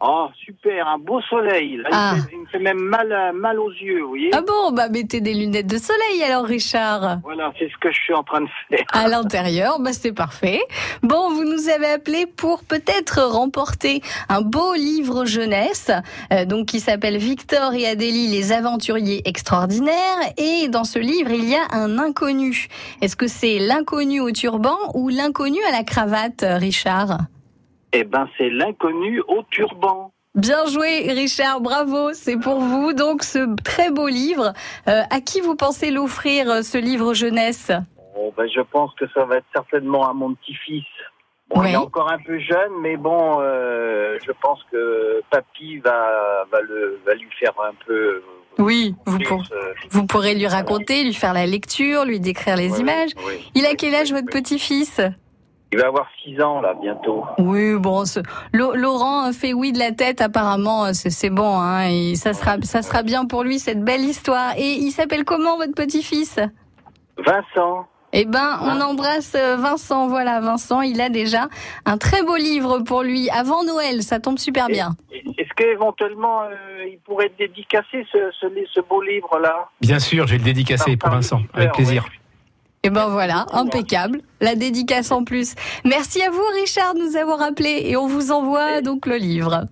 Oh, 0.02 0.28
super, 0.46 0.88
un 0.88 0.98
beau 0.98 1.20
soleil. 1.24 1.78
Là, 1.78 1.84
il 1.90 1.90
Ah. 1.92 2.14
me 2.16 2.22
fait- 2.22 2.30
il, 2.32 2.40
me 2.40 2.46
fait 2.48 2.60
même 2.60 2.80
mal, 2.80 3.34
mal 3.36 3.60
aux 3.60 3.70
yeux, 3.72 4.02
vous 4.02 4.10
voyez 4.10 4.30
Ah 4.34 4.42
bon, 4.42 4.72
bah 4.72 4.88
mettez 4.88 5.20
des 5.20 5.34
lunettes 5.34 5.68
de 5.68 5.78
soleil 5.78 6.24
alors 6.24 6.46
Richard. 6.46 7.18
Voilà, 7.24 7.52
c'est 7.60 7.70
ce 7.70 7.78
que 7.82 7.92
je 7.92 8.00
suis 8.00 8.14
en 8.14 8.24
train 8.24 8.42
de 8.42 8.48
faire. 8.70 8.86
À 8.94 9.10
l'intérieur, 9.10 9.80
bah 9.80 9.92
c'est 9.92 10.14
parfait. 10.14 10.62
Bon, 11.04 11.30
vous 11.32 11.44
nous 11.44 11.68
avez 11.68 11.88
appelé 11.88 12.28
pour 12.28 12.64
peut-être 12.64 13.22
remporter 13.24 14.02
un 14.30 14.42
beau 14.42 14.74
livre 14.74 15.26
jeunesse, 15.26 15.92
euh, 16.32 16.46
donc 16.46 16.68
qui 16.68 16.80
s'appelle 16.80 17.18
Victor 17.18 17.74
et 17.74 17.86
Adélie, 17.86 18.28
les 18.28 18.54
aventuriers 18.54 19.22
extraordinaires. 19.28 19.94
Et 20.38 20.70
dans 20.70 20.86
ce 20.86 21.00
livre, 21.00 21.32
il 21.32 21.50
y 21.50 21.56
a 21.56 21.66
un 21.74 22.00
inconnu. 22.00 22.68
Est-ce 23.02 23.18
que 23.18 23.28
c'est 23.28 23.60
l'inconnu 23.60 24.22
au 24.22 24.32
turban 24.32 24.78
ou 24.94 25.10
l'inconnu 25.10 25.60
à 25.68 25.72
la 25.72 25.84
cravate, 25.84 26.46
Richard? 26.48 27.18
Eh 27.94 28.04
ben, 28.04 28.28
c'est 28.38 28.50
l'inconnu 28.50 29.22
au 29.28 29.44
turban. 29.50 30.12
Bien 30.36 30.66
joué, 30.68 31.12
Richard, 31.12 31.60
bravo, 31.60 32.14
c'est 32.14 32.38
pour 32.38 32.60
vous 32.60 32.94
donc 32.94 33.24
ce 33.24 33.56
très 33.64 33.90
beau 33.90 34.08
livre. 34.08 34.54
Euh, 34.88 35.02
à 35.10 35.22
qui 35.22 35.42
vous 35.42 35.56
pensez 35.56 35.90
l'offrir, 35.92 36.50
euh, 36.50 36.62
ce 36.62 36.78
livre 36.78 37.14
jeunesse? 37.14 37.72
Bon, 38.16 38.32
ben, 38.38 38.48
je 38.48 38.62
pense 38.62 38.94
que 38.96 39.06
ça 39.14 39.26
va 39.26 39.38
être 39.38 39.48
certainement 39.54 40.08
à 40.08 40.14
mon 40.14 40.34
petit-fils. 40.36 40.86
Bon, 41.50 41.62
Oui. 41.62 41.70
il 41.70 41.74
est 41.74 41.78
encore 41.78 42.12
un 42.12 42.20
peu 42.20 42.38
jeune, 42.38 42.72
mais 42.82 42.96
bon, 42.96 43.40
euh, 43.42 44.18
je 44.24 44.32
pense 44.40 44.60
que 44.72 45.22
papy 45.32 45.80
va, 45.80 46.46
va, 46.52 46.62
le, 46.62 47.00
va 47.08 47.16
lui 47.16 47.28
faire 47.40 47.54
un 47.68 47.74
peu. 47.88 48.22
Oui, 48.60 48.94
vous, 49.08 49.18
plus, 49.18 49.26
pour- 49.28 49.42
euh, 49.52 49.74
vous 49.90 50.06
pourrez 50.06 50.36
lui 50.36 50.46
raconter, 50.46 51.04
lui 51.04 51.14
faire 51.16 51.34
la 51.34 51.48
lecture, 51.48 52.06
lui 52.06 52.20
décrire 52.20 52.56
les 52.56 52.80
images. 52.80 53.12
oui. 53.26 53.50
Il 53.56 53.66
a 53.66 53.74
quel 53.74 53.96
âge 53.96 54.12
votre 54.14 54.28
petit-fils? 54.30 55.02
Il 55.72 55.80
va 55.80 55.88
avoir 55.88 56.08
6 56.24 56.42
ans, 56.42 56.62
là, 56.62 56.74
bientôt. 56.82 57.24
Oui, 57.38 57.76
bon, 57.76 58.04
ce- 58.06 58.22
Laurent 58.54 59.32
fait 59.34 59.54
oui 59.54 59.72
de 59.72 59.78
la 59.80 59.92
tête, 59.92 60.20
apparemment, 60.22 60.86
euh, 60.86 60.92
c'est 60.94 61.30
bon, 61.30 61.58
hein, 61.60 61.88
et 61.90 62.16
ça 62.16 62.34
sera, 62.34 62.56
ça 62.64 62.82
sera 62.82 63.04
bien 63.04 63.26
pour 63.26 63.44
lui 63.44 63.60
cette 63.60 63.84
belle 63.84 64.02
histoire. 64.02 64.54
Et 64.58 64.74
il 64.74 64.92
s'appelle 64.92 65.24
comment 65.26 65.58
votre 65.58 65.74
petit-fils? 65.76 66.40
Vincent. 67.18 67.86
Eh 68.12 68.26
ben, 68.26 68.60
on 68.64 68.82
embrasse 68.82 69.36
euh, 69.36 69.56
Vincent. 69.58 70.08
Voilà, 70.08 70.40
Vincent, 70.40 70.82
il 70.82 71.00
a 71.00 71.10
déjà 71.10 71.48
un 71.86 72.00
très 72.00 72.24
beau 72.24 72.36
livre 72.38 72.80
pour 72.80 73.04
lui 73.04 73.30
avant 73.30 73.64
Noël. 73.64 74.02
Ça 74.02 74.20
tombe 74.20 74.40
super 74.40 74.66
bien. 74.66 74.96
Est-ce 75.38 75.54
qu'éventuellement, 75.56 76.42
euh, 76.42 76.86
il 76.92 76.98
pourrait 77.06 77.32
dédicacer 77.38 78.08
ce, 78.12 78.18
ce, 78.42 78.48
ce 78.74 78.80
beau 78.82 79.04
livre-là? 79.04 79.70
Bien 79.82 80.00
sûr, 80.00 80.26
je 80.26 80.32
vais 80.32 80.38
le 80.40 80.44
dédicacer 80.44 80.98
pour 80.98 81.12
Vincent, 81.12 81.42
avec 81.54 81.74
plaisir. 81.74 82.08
Et 82.84 82.90
ben 82.90 83.08
voilà, 83.08 83.46
impeccable. 83.52 84.22
La 84.40 84.56
dédicace 84.56 85.12
en 85.12 85.24
plus. 85.24 85.56
Merci 85.84 86.22
à 86.22 86.30
vous, 86.30 86.46
Richard, 86.56 86.94
de 86.94 87.00
nous 87.00 87.18
avoir 87.18 87.42
appelés 87.42 87.82
et 87.86 87.98
on 87.98 88.08
vous 88.08 88.32
envoie 88.32 88.82
donc 88.82 89.06
le 89.06 89.18
livre. 89.18 89.66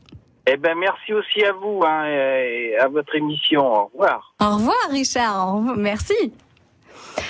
Eh 0.50 0.58
ben, 0.58 0.78
merci 0.78 1.14
aussi 1.14 1.44
à 1.44 1.52
vous, 1.54 1.82
hein, 1.86 2.06
et 2.06 2.76
à 2.80 2.88
votre 2.88 3.16
émission. 3.16 3.66
Au 3.66 3.90
revoir. 3.92 4.34
Au 4.42 4.56
revoir, 4.56 4.78
Richard. 4.92 5.54
Au 5.54 5.58
revoir. 5.58 5.78
Merci. 5.78 6.34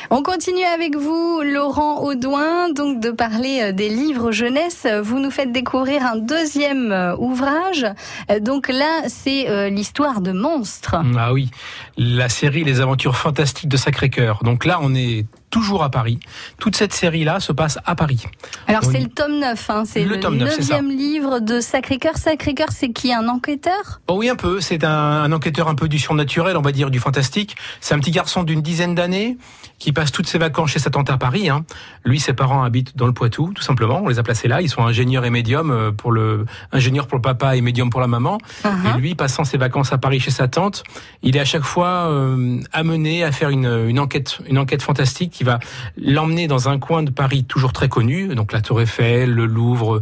On 0.09 0.21
continue 0.21 0.63
avec 0.63 0.95
vous, 0.95 1.41
Laurent 1.43 2.03
Audouin, 2.03 2.69
donc 2.69 2.99
de 2.99 3.09
parler 3.09 3.59
euh, 3.61 3.71
des 3.71 3.89
livres 3.89 4.31
jeunesse. 4.31 4.85
Vous 5.01 5.19
nous 5.19 5.31
faites 5.31 5.51
découvrir 5.51 6.05
un 6.05 6.17
deuxième 6.17 6.91
euh, 6.91 7.15
ouvrage. 7.17 7.85
Euh, 8.29 8.39
Donc 8.39 8.67
là, 8.67 9.03
c'est 9.07 9.49
euh, 9.49 9.69
l'histoire 9.69 10.21
de 10.21 10.31
monstres. 10.31 10.95
Ah 11.17 11.33
oui, 11.33 11.49
la 11.97 12.29
série 12.29 12.63
Les 12.63 12.81
Aventures 12.81 13.15
Fantastiques 13.15 13.69
de 13.69 13.77
Sacré-Cœur. 13.77 14.43
Donc 14.43 14.65
là, 14.65 14.79
on 14.81 14.93
est 14.93 15.25
toujours 15.49 15.83
à 15.83 15.89
Paris. 15.89 16.19
Toute 16.59 16.75
cette 16.75 16.93
série-là 16.93 17.39
se 17.39 17.51
passe 17.51 17.79
à 17.85 17.95
Paris. 17.95 18.23
Alors 18.67 18.83
c'est 18.83 18.99
le 18.99 19.07
tome 19.07 19.39
9, 19.39 19.69
hein, 19.69 19.83
c'est 19.85 20.03
Le 20.03 20.15
le, 20.15 20.19
tome 20.19 20.37
neuf, 20.37 20.55
c'est 20.55 20.63
ça. 20.63 20.81
neuvième 20.81 20.97
livre 20.97 21.39
de 21.39 21.59
Sacré-Cœur. 21.59 22.17
Sacré-Cœur, 22.17 22.69
c'est 22.71 22.89
qui 22.89 23.13
Un 23.13 23.27
enquêteur? 23.27 24.01
Oh 24.07 24.15
oui, 24.17 24.29
un 24.29 24.35
peu. 24.35 24.59
C'est 24.61 24.83
un, 24.83 24.89
un 24.91 25.31
enquêteur 25.31 25.67
un 25.67 25.75
peu 25.75 25.87
du 25.87 25.99
surnaturel, 25.99 26.57
on 26.57 26.61
va 26.61 26.71
dire, 26.71 26.91
du 26.91 26.99
fantastique. 26.99 27.55
C'est 27.79 27.93
un 27.95 27.99
petit 27.99 28.11
garçon 28.11 28.43
d'une 28.43 28.61
dizaine 28.61 28.95
d'années 28.95 29.37
qui 29.79 29.91
passe 29.91 30.11
toutes 30.11 30.27
ses 30.27 30.37
vacances 30.39 30.71
chez 30.71 30.79
sa 30.79 30.89
tante 30.89 31.09
à 31.09 31.17
Paris. 31.17 31.49
Hein. 31.49 31.63
Lui, 32.03 32.19
ses 32.19 32.33
parents 32.33 32.63
habitent 32.63 32.97
dans 32.97 33.05
le 33.05 33.13
Poitou, 33.13 33.53
tout 33.53 33.61
simplement. 33.61 34.01
On 34.03 34.07
les 34.07 34.19
a 34.19 34.23
placés 34.23 34.47
là. 34.47 34.61
Ils 34.61 34.69
sont 34.69 34.83
ingénieurs 34.83 35.23
et 35.25 35.29
médiums 35.29 35.71
euh, 35.71 35.91
pour 35.91 36.11
le 36.11 36.45
ingénieur 36.71 37.07
pour 37.07 37.17
le 37.17 37.21
papa 37.21 37.55
et 37.55 37.61
médium 37.61 37.89
pour 37.89 38.01
la 38.01 38.07
maman. 38.07 38.39
Uh-huh. 38.63 38.97
Et 38.97 38.99
lui, 38.99 39.15
passant 39.15 39.43
ses 39.43 39.57
vacances 39.57 39.93
à 39.93 39.97
Paris 39.97 40.19
chez 40.19 40.31
sa 40.31 40.47
tante, 40.47 40.83
il 41.21 41.37
est 41.37 41.39
à 41.39 41.45
chaque 41.45 41.63
fois 41.63 42.07
euh, 42.09 42.59
amené 42.73 43.23
à 43.23 43.31
faire 43.31 43.49
une, 43.49 43.85
une 43.87 43.99
enquête, 43.99 44.39
une 44.47 44.57
enquête 44.57 44.81
fantastique 44.81 45.36
qui 45.37 45.43
va 45.43 45.59
l'emmener 46.01 46.47
dans 46.47 46.67
un 46.67 46.79
coin 46.79 47.03
de 47.03 47.11
Paris 47.11 47.43
toujours 47.43 47.73
très 47.73 47.89
connu, 47.89 48.33
donc 48.33 48.53
la 48.53 48.61
Tour 48.61 48.81
Eiffel, 48.81 49.29
le 49.31 49.45
Louvre, 49.45 50.01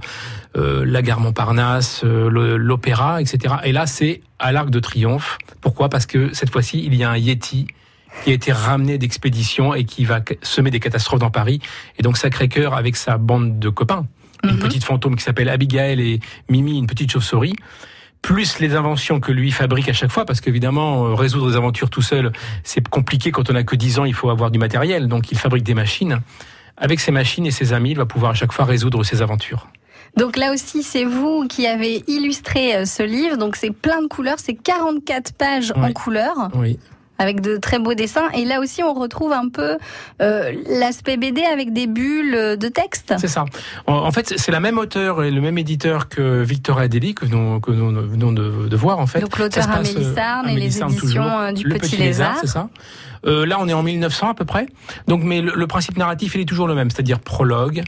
euh, 0.56 0.86
la 0.86 1.02
gare 1.02 1.20
Montparnasse, 1.20 2.04
euh, 2.06 2.58
l'Opéra, 2.58 3.22
etc. 3.22 3.56
Et 3.66 3.74
là, 3.74 3.86
c'est 3.86 4.22
à 4.40 4.54
l'Arc 4.54 4.70
de 4.70 4.80
Triomphe. 4.80 5.38
Pourquoi? 5.60 5.90
Parce 5.90 6.06
que 6.06 6.34
cette 6.34 6.50
fois-ci, 6.52 6.84
il 6.86 6.96
y 6.96 7.04
a 7.04 7.10
un 7.12 7.18
Yeti 7.18 7.68
qui 8.24 8.32
a 8.32 8.34
été 8.34 8.54
ramené 8.54 8.98
d'expédition 8.98 9.74
et 9.74 9.84
qui 9.84 10.06
va 10.06 10.22
semer 10.42 10.72
des 10.72 10.80
catastrophes 10.80 11.20
dans 11.20 11.32
Paris. 11.32 11.60
Et 12.00 12.02
donc 12.04 12.18
Sacré-Cœur, 12.18 12.74
avec 12.74 12.96
sa 12.96 13.18
bande 13.18 13.60
de 13.60 13.68
copains, 13.70 14.08
une 14.46 14.52
Mhm. 14.52 14.60
petite 14.60 14.84
fantôme 14.86 15.16
qui 15.18 15.24
s'appelle 15.24 15.50
Abigail 15.50 16.00
et 16.00 16.20
Mimi, 16.50 16.78
une 16.78 16.88
petite 16.88 17.12
chauve-souris, 17.12 17.56
plus 18.26 18.58
les 18.60 18.74
inventions 18.74 19.20
que 19.20 19.32
lui 19.32 19.52
fabrique 19.52 19.88
à 19.88 19.94
chaque 19.94 20.10
fois, 20.10 20.26
parce 20.26 20.42
qu'évidemment, 20.42 21.06
euh, 21.06 21.14
résoudre 21.14 21.52
des 21.52 21.56
aventures 21.58 21.92
tout 21.92 22.02
seul, 22.02 22.32
c'est 22.64 22.88
compliqué 22.88 23.30
quand 23.30 23.52
on 23.52 23.56
a 23.56 23.62
que 23.62 23.76
10 23.76 24.00
ans, 24.00 24.06
il 24.06 24.16
faut 24.16 24.32
avoir 24.32 24.50
du 24.50 24.58
matériel, 24.58 25.08
donc 25.08 25.32
il 25.32 25.38
fabrique 25.38 25.64
des 25.64 25.76
machines. 25.76 26.22
Avec 26.76 27.00
ces 27.00 27.12
machines 27.12 27.46
et 27.46 27.52
ses 27.52 27.72
amis, 27.72 27.92
il 27.92 27.98
va 27.98 28.08
pouvoir 28.08 28.32
à 28.32 28.34
chaque 28.34 28.52
fois 28.52 28.66
résoudre 28.66 29.04
ses 29.04 29.22
aventures. 29.22 29.68
Donc 30.18 30.38
là 30.38 30.52
aussi, 30.54 30.82
c'est 30.82 31.04
vous 31.04 31.46
qui 31.48 31.68
avez 31.68 32.04
illustré 32.08 32.76
euh, 32.76 32.86
ce 32.86 33.04
livre. 33.04 33.38
Donc 33.38 33.56
c'est 33.58 33.70
plein 33.70 34.02
de 34.02 34.08
couleurs, 34.08 34.40
c'est 34.40 34.56
44 34.56 35.34
pages 35.34 35.72
en 35.76 35.92
couleurs. 35.92 36.50
Oui. 36.56 36.80
Avec 37.18 37.42
de 37.42 37.58
très 37.58 37.80
beaux 37.80 37.94
dessins. 37.94 38.30
Et 38.34 38.46
là 38.46 38.60
aussi, 38.60 38.84
on 38.84 38.94
retrouve 38.94 39.32
un 39.32 39.50
peu 39.50 39.78
euh, 40.22 40.52
l'aspect 40.70 41.18
BD 41.18 41.44
avec 41.44 41.74
des 41.74 41.88
bulles 41.88 42.58
de 42.58 42.68
texte. 42.68 43.14
C'est 43.18 43.28
ça. 43.28 43.46
En, 43.88 44.12
fait, 44.12 44.34
c'est 44.38 44.52
la 44.52 44.60
même 44.60 44.78
auteur 44.78 45.24
et 45.24 45.32
le 45.32 45.42
même 45.42 45.58
éditeur 45.58 46.10
que 46.10 46.42
Victor 46.42 46.80
Adélie 46.80 47.16
que 47.16 47.26
nous, 47.26 47.60
que 47.60 47.72
nous 47.72 47.92
venons 48.10 48.32
de, 48.32 48.68
de 48.68 48.76
voir 48.76 49.00
en 49.00 49.08
fait. 49.08 49.20
Donc 49.22 49.38
l'auteur 49.38 49.70
Amélie 49.70 50.06
euh, 50.06 50.16
Sarne 50.16 50.50
et 50.50 50.56
les 50.56 50.78
éditions 50.82 50.88
toujours. 50.90 51.24
euh, 51.26 51.52
du 51.52 51.64
Le 51.64 51.76
Petit, 51.76 51.98
Lézard. 51.98 52.38
c'est 52.42 52.48
ça. 52.48 52.70
Euh, 53.26 53.46
là, 53.46 53.58
on 53.60 53.68
est 53.68 53.74
en 53.74 53.82
1900 53.84 54.30
à 54.30 54.34
peu 54.34 54.46
près. 54.46 54.68
Donc, 55.08 55.24
mais 55.24 55.42
le, 55.42 55.54
le 55.56 55.68
principe 55.68 55.98
narratif, 55.98 56.36
il 56.36 56.42
est 56.42 56.46
toujours 56.46 56.68
le 56.68 56.76
même, 56.76 56.90
c'est-à-dire 56.92 57.20
prologue, 57.20 57.84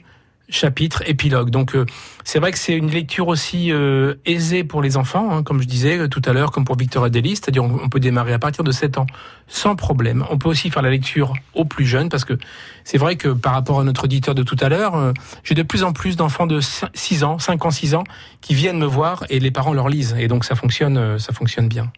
chapitre, 0.49 1.03
épilogue. 1.05 1.49
Donc, 1.49 1.75
euh, 1.75 1.85
c'est 2.23 2.39
vrai 2.39 2.51
que 2.51 2.57
c'est 2.57 2.75
une 2.75 2.89
lecture 2.89 3.27
aussi 3.27 3.71
euh, 3.71 4.15
aisée 4.25 4.63
pour 4.63 4.81
les 4.81 4.97
enfants, 4.97 5.31
hein, 5.31 5.43
comme 5.43 5.61
je 5.61 5.67
disais 5.67 5.97
euh, 5.97 6.07
tout 6.07 6.21
à 6.25 6.33
l'heure, 6.33 6.51
comme 6.51 6.65
pour 6.65 6.77
Victor 6.77 7.03
Adélie, 7.03 7.35
c'est-à-dire 7.35 7.63
on, 7.63 7.79
on 7.83 7.89
peut 7.89 7.99
démarrer 7.99 8.33
à 8.33 8.39
partir 8.39 8.63
de 8.63 8.71
7 8.71 8.97
ans 8.97 9.07
sans 9.47 9.75
problème. 9.75 10.25
On 10.29 10.37
peut 10.37 10.49
aussi 10.49 10.69
faire 10.69 10.81
la 10.81 10.89
lecture 10.89 11.33
aux 11.53 11.65
plus 11.65 11.85
jeunes, 11.85 12.09
parce 12.09 12.25
que 12.25 12.37
c'est 12.83 12.97
vrai 12.97 13.15
que 13.15 13.29
par 13.29 13.53
rapport 13.53 13.79
à 13.79 13.83
notre 13.83 14.03
auditeur 14.03 14.35
de 14.35 14.43
tout 14.43 14.57
à 14.59 14.69
l'heure, 14.69 14.95
euh, 14.95 15.13
j'ai 15.43 15.55
de 15.55 15.63
plus 15.63 15.83
en 15.83 15.93
plus 15.93 16.15
d'enfants 16.15 16.47
de 16.47 16.59
6 16.61 17.23
ans, 17.23 17.39
5 17.39 17.65
ans, 17.65 17.71
6 17.71 17.95
ans, 17.95 18.03
qui 18.41 18.53
viennent 18.53 18.79
me 18.79 18.85
voir 18.85 19.23
et 19.29 19.39
les 19.39 19.51
parents 19.51 19.73
leur 19.73 19.89
lisent. 19.89 20.15
Et 20.19 20.27
donc, 20.27 20.43
ça 20.45 20.55
fonctionne, 20.55 20.97
euh, 20.97 21.17
ça 21.17 21.33
fonctionne 21.33 21.67
bien. 21.67 21.91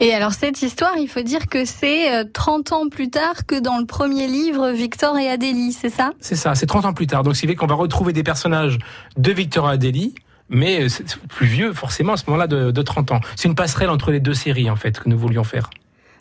Et 0.00 0.12
alors 0.12 0.32
cette 0.32 0.62
histoire, 0.62 0.92
il 0.98 1.08
faut 1.08 1.22
dire 1.22 1.46
que 1.46 1.64
c'est 1.64 2.14
euh, 2.14 2.24
30 2.30 2.72
ans 2.72 2.88
plus 2.88 3.10
tard 3.10 3.46
que 3.46 3.58
dans 3.58 3.78
le 3.78 3.86
premier 3.86 4.26
livre 4.26 4.70
Victor 4.70 5.16
et 5.18 5.28
Adélie, 5.28 5.72
c'est 5.72 5.90
ça? 5.90 6.12
C'est 6.20 6.36
ça, 6.36 6.54
c'est 6.54 6.66
30 6.66 6.84
ans 6.84 6.92
plus 6.92 7.06
tard. 7.06 7.22
Donc, 7.22 7.36
c'est 7.36 7.46
vrai 7.46 7.56
qu'on 7.56 7.66
va 7.66 7.74
retrouver 7.74 8.12
des 8.12 8.22
personnages 8.22 8.78
de 9.16 9.32
Victor 9.32 9.66
Adélie, 9.66 10.14
mais 10.48 10.82
euh, 10.82 10.88
c'est 10.88 11.04
plus 11.28 11.46
vieux, 11.46 11.72
forcément, 11.72 12.14
à 12.14 12.16
ce 12.16 12.24
moment-là, 12.28 12.46
de, 12.46 12.70
de 12.70 12.82
30 12.82 13.12
ans. 13.12 13.20
C'est 13.36 13.48
une 13.48 13.54
passerelle 13.54 13.90
entre 13.90 14.10
les 14.10 14.20
deux 14.20 14.34
séries, 14.34 14.70
en 14.70 14.76
fait, 14.76 14.98
que 15.00 15.08
nous 15.08 15.18
voulions 15.18 15.44
faire. 15.44 15.70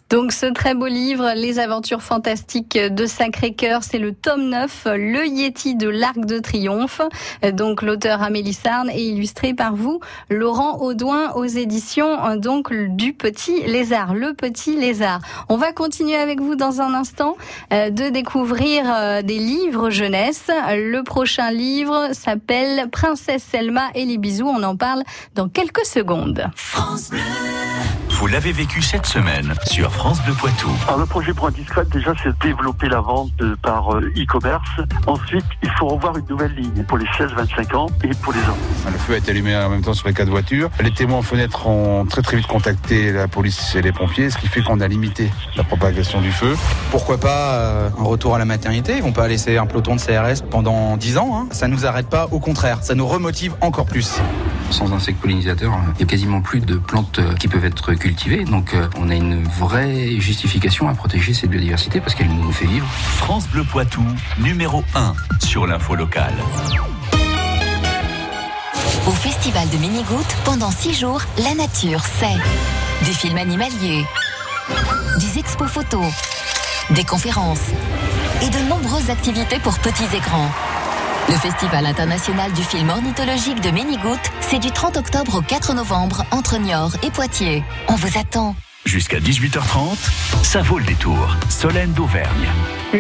Donc 0.09 0.31
ce 0.31 0.45
très 0.45 0.75
beau 0.75 0.85
livre, 0.85 1.33
Les 1.35 1.57
aventures 1.57 2.03
fantastiques 2.03 2.77
de 2.77 3.05
Sacré-Cœur, 3.07 3.83
c'est 3.83 3.97
le 3.97 4.13
tome 4.13 4.49
9, 4.49 4.87
Le 4.95 5.25
Yeti 5.25 5.75
de 5.75 5.89
l'Arc 5.89 6.19
de 6.19 6.37
Triomphe. 6.37 7.01
Donc 7.53 7.81
l'auteur 7.81 8.21
Amélie 8.21 8.53
Sarne 8.53 8.89
est 8.91 9.01
illustré 9.03 9.55
par 9.55 9.75
vous, 9.75 9.99
Laurent 10.29 10.77
Audouin 10.81 11.31
aux 11.33 11.45
éditions 11.45 12.23
euh, 12.23 12.37
donc 12.37 12.71
du 12.71 13.13
Petit 13.13 13.63
Lézard, 13.63 14.13
Le 14.13 14.33
Petit 14.35 14.75
Lézard. 14.75 15.21
On 15.49 15.57
va 15.57 15.71
continuer 15.71 16.15
avec 16.15 16.39
vous 16.39 16.55
dans 16.55 16.81
un 16.81 16.93
instant 16.93 17.35
euh, 17.73 17.89
de 17.89 18.09
découvrir 18.09 18.85
euh, 18.87 19.21
des 19.23 19.39
livres 19.39 19.89
jeunesse. 19.89 20.51
Le 20.69 21.01
prochain 21.01 21.49
livre 21.49 22.09
s'appelle 22.13 22.89
Princesse 22.91 23.43
Selma 23.43 23.89
et 23.95 24.05
les 24.05 24.19
bisous. 24.19 24.47
On 24.47 24.61
en 24.61 24.75
parle 24.75 25.03
dans 25.33 25.49
quelques 25.49 25.85
secondes. 25.85 26.45
Vous 28.17 28.27
l'avez 28.27 28.53
vécu 28.53 28.81
cette 28.81 29.05
semaine 29.05 29.53
sur 29.65 29.91
France 29.91 30.23
Bleu 30.23 30.33
Poitou. 30.35 30.69
Alors 30.87 30.99
le 30.99 31.05
projet 31.05 31.33
pour 31.33 31.47
Indiscret, 31.47 31.83
déjà, 31.91 32.13
c'est 32.23 32.29
de 32.29 32.35
développer 32.41 32.87
la 32.87 33.01
vente 33.01 33.29
euh, 33.41 33.57
par 33.61 33.93
euh, 33.93 34.09
e-commerce. 34.17 34.69
Ensuite, 35.05 35.43
il 35.61 35.69
faut 35.71 35.87
revoir 35.87 36.17
une 36.17 36.25
nouvelle 36.29 36.55
ligne 36.55 36.85
pour 36.87 36.97
les 36.97 37.05
16-25 37.07 37.75
ans 37.75 37.87
et 38.05 38.11
pour 38.21 38.31
les 38.31 38.39
enfants. 38.39 38.55
Le 38.85 38.97
feu 38.97 39.15
a 39.15 39.17
été 39.17 39.31
allumé 39.31 39.53
en 39.57 39.69
même 39.69 39.81
temps 39.81 39.93
sur 39.93 40.07
les 40.07 40.13
quatre 40.13 40.29
voitures. 40.29 40.69
Les 40.81 40.91
témoins 40.91 41.17
en 41.17 41.23
fenêtre 41.23 41.67
ont 41.67 42.05
très 42.05 42.21
très 42.21 42.37
vite 42.37 42.47
contacté 42.47 43.11
la 43.11 43.27
police 43.27 43.75
et 43.75 43.81
les 43.81 43.91
pompiers, 43.91 44.29
ce 44.29 44.37
qui 44.37 44.47
fait 44.47 44.61
qu'on 44.61 44.79
a 44.79 44.87
limité 44.87 45.29
la 45.57 45.65
propagation 45.65 46.21
du 46.21 46.31
feu. 46.31 46.55
Pourquoi 46.91 47.17
pas 47.17 47.55
euh, 47.55 47.89
un 47.99 48.03
retour 48.03 48.33
à 48.33 48.39
la 48.39 48.45
maternité? 48.45 48.95
Ils 48.95 49.03
vont 49.03 49.11
pas 49.11 49.27
laisser 49.27 49.57
un 49.57 49.65
peloton 49.65 49.97
de 49.97 49.99
CRS 49.99 50.41
pendant 50.49 50.95
10 50.95 51.17
ans. 51.17 51.31
Hein. 51.35 51.47
Ça 51.51 51.67
nous 51.67 51.85
arrête 51.85 52.07
pas, 52.07 52.29
au 52.31 52.39
contraire, 52.39 52.81
ça 52.81 52.95
nous 52.95 53.07
remotive 53.07 53.55
encore 53.59 53.85
plus. 53.85 54.21
Sans 54.71 54.93
insectes 54.93 55.19
pollinisateurs, 55.19 55.73
il 55.93 55.97
n'y 55.97 56.03
a 56.03 56.07
quasiment 56.07 56.41
plus 56.41 56.61
de 56.61 56.77
plantes 56.77 57.19
qui 57.39 57.47
peuvent 57.47 57.65
être 57.65 57.93
cultivées. 58.05 58.45
Donc 58.45 58.75
euh, 58.75 58.87
on 58.99 59.09
a 59.09 59.15
une 59.15 59.43
vraie 59.43 60.19
justification 60.19 60.87
à 60.87 60.93
protéger 60.93 61.33
cette 61.33 61.49
biodiversité 61.49 61.99
parce 61.99 62.13
qu'elle 62.13 62.29
nous 62.29 62.51
fait 62.51 62.67
vivre. 62.67 62.85
France 63.17 63.47
Bleu 63.47 63.63
Poitou, 63.63 64.03
numéro 64.39 64.83
1 64.93 65.13
sur 65.43 65.65
l'info 65.65 65.95
locale. 65.95 66.35
Au 69.07 69.11
festival 69.11 69.67
de 69.69 69.77
Minigoutte, 69.77 70.35
pendant 70.45 70.69
six 70.69 70.93
jours, 70.93 71.21
la 71.39 71.55
nature, 71.55 72.01
c'est 72.19 73.05
des 73.05 73.11
films 73.11 73.37
animaliers, 73.37 74.05
des 75.19 75.39
expos 75.39 75.69
photos, 75.69 76.05
des 76.91 77.03
conférences 77.03 77.69
et 78.43 78.49
de 78.51 78.69
nombreuses 78.69 79.09
activités 79.09 79.57
pour 79.59 79.79
petits 79.79 80.15
et 80.15 80.19
grands. 80.19 80.51
Le 81.27 81.35
Festival 81.35 81.85
international 81.85 82.51
du 82.53 82.61
film 82.61 82.89
ornithologique 82.89 83.59
de 83.61 83.71
Minigoutte, 83.71 84.31
c'est 84.41 84.59
du 84.59 84.69
30 84.69 84.97
octobre 84.97 85.35
au 85.39 85.41
4 85.41 85.73
novembre 85.73 86.23
entre 86.31 86.57
Niort 86.57 86.93
et 87.03 87.09
Poitiers. 87.09 87.63
On 87.87 87.95
vous 87.95 88.19
attend. 88.19 88.55
Jusqu'à 88.85 89.19
18h30, 89.19 89.97
ça 90.43 90.61
vaut 90.61 90.77
le 90.77 90.85
détour. 90.85 91.35
Solène 91.49 91.93
d'Auvergne. 91.93 92.47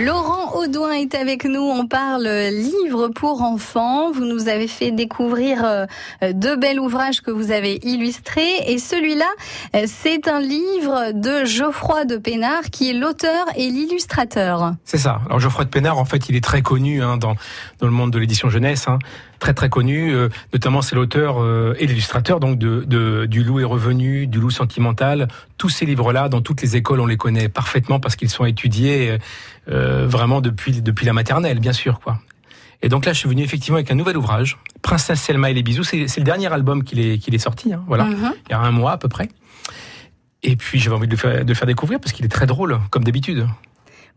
Laurent 0.03 0.55
Audouin 0.55 0.91
est 0.91 1.15
avec 1.15 1.45
nous. 1.45 1.61
On 1.61 1.87
parle 1.87 2.27
livre 2.27 3.07
pour 3.07 3.43
enfants. 3.43 4.11
Vous 4.11 4.25
nous 4.25 4.49
avez 4.49 4.67
fait 4.67 4.91
découvrir 4.91 5.63
euh, 5.63 5.85
deux 6.33 6.57
bels 6.57 6.81
ouvrages 6.81 7.21
que 7.21 7.31
vous 7.31 7.51
avez 7.51 7.79
illustrés. 7.83 8.57
Et 8.67 8.77
celui-là, 8.77 9.29
euh, 9.73 9.85
c'est 9.85 10.27
un 10.27 10.41
livre 10.41 11.13
de 11.13 11.45
Geoffroy 11.45 12.03
de 12.03 12.17
Pénard 12.17 12.63
qui 12.71 12.89
est 12.89 12.93
l'auteur 12.93 13.45
et 13.55 13.69
l'illustrateur. 13.69 14.73
C'est 14.83 14.97
ça. 14.97 15.21
Alors 15.27 15.39
Geoffroy 15.39 15.63
de 15.63 15.69
Pénard, 15.69 15.97
en 15.97 16.05
fait, 16.05 16.27
il 16.27 16.35
est 16.35 16.43
très 16.43 16.61
connu 16.61 17.01
hein, 17.01 17.15
dans, 17.15 17.35
dans 17.79 17.87
le 17.87 17.93
monde 17.93 18.11
de 18.11 18.19
l'édition 18.19 18.49
jeunesse. 18.49 18.89
Hein. 18.89 18.99
Très 19.39 19.53
très 19.53 19.69
connu. 19.69 20.13
Euh, 20.13 20.29
notamment, 20.53 20.81
c'est 20.81 20.95
l'auteur 20.95 21.41
euh, 21.41 21.75
et 21.77 21.87
l'illustrateur 21.87 22.39
donc 22.39 22.57
de, 22.57 22.83
de, 22.87 23.25
du 23.25 23.43
Loup 23.43 23.59
est 23.59 23.65
revenu, 23.65 24.27
du 24.27 24.39
Loup 24.39 24.49
sentimental. 24.49 25.27
Tous 25.57 25.69
ces 25.69 25.85
livres-là, 25.85 26.29
dans 26.29 26.41
toutes 26.41 26.61
les 26.61 26.75
écoles, 26.75 26.99
on 26.99 27.05
les 27.05 27.17
connaît 27.17 27.49
parfaitement 27.49 27.99
parce 27.99 28.15
qu'ils 28.15 28.29
sont 28.29 28.45
étudiés 28.45 29.11
euh, 29.11 29.17
vraiment 29.67 30.41
depuis 30.41 30.81
depuis 30.81 31.05
la 31.05 31.13
maternelle, 31.13 31.59
bien 31.59 31.73
sûr, 31.73 31.99
quoi. 31.99 32.19
Et 32.81 32.89
donc 32.89 33.05
là, 33.05 33.13
je 33.13 33.19
suis 33.19 33.29
venu 33.29 33.41
effectivement 33.41 33.77
avec 33.77 33.89
un 33.89 33.95
nouvel 33.95 34.17
ouvrage, 34.17 34.57
Princesse 34.81 35.21
Selma 35.21 35.49
et 35.49 35.53
les 35.53 35.63
bisous. 35.63 35.83
C'est 35.83 36.05
le 36.17 36.23
dernier 36.23 36.51
album 36.53 36.83
qu'il 36.83 36.99
est, 36.99 37.27
est 37.33 37.37
sorti, 37.37 37.73
hein, 37.73 37.83
voilà, 37.87 38.03
Mhm. 38.05 38.33
il 38.47 38.51
y 38.51 38.53
a 38.53 38.59
un 38.59 38.71
mois 38.71 38.91
à 38.93 38.97
peu 38.97 39.07
près. 39.07 39.29
Et 40.43 40.55
puis 40.55 40.79
j'avais 40.79 40.95
envie 40.95 41.07
de 41.07 41.11
le 41.11 41.17
faire, 41.17 41.43
de 41.43 41.47
le 41.49 41.55
faire 41.55 41.65
découvrir 41.67 41.99
parce 41.99 42.11
qu'il 42.11 42.25
est 42.25 42.29
très 42.29 42.45
drôle, 42.45 42.79
comme 42.91 43.03
d'habitude. 43.03 43.47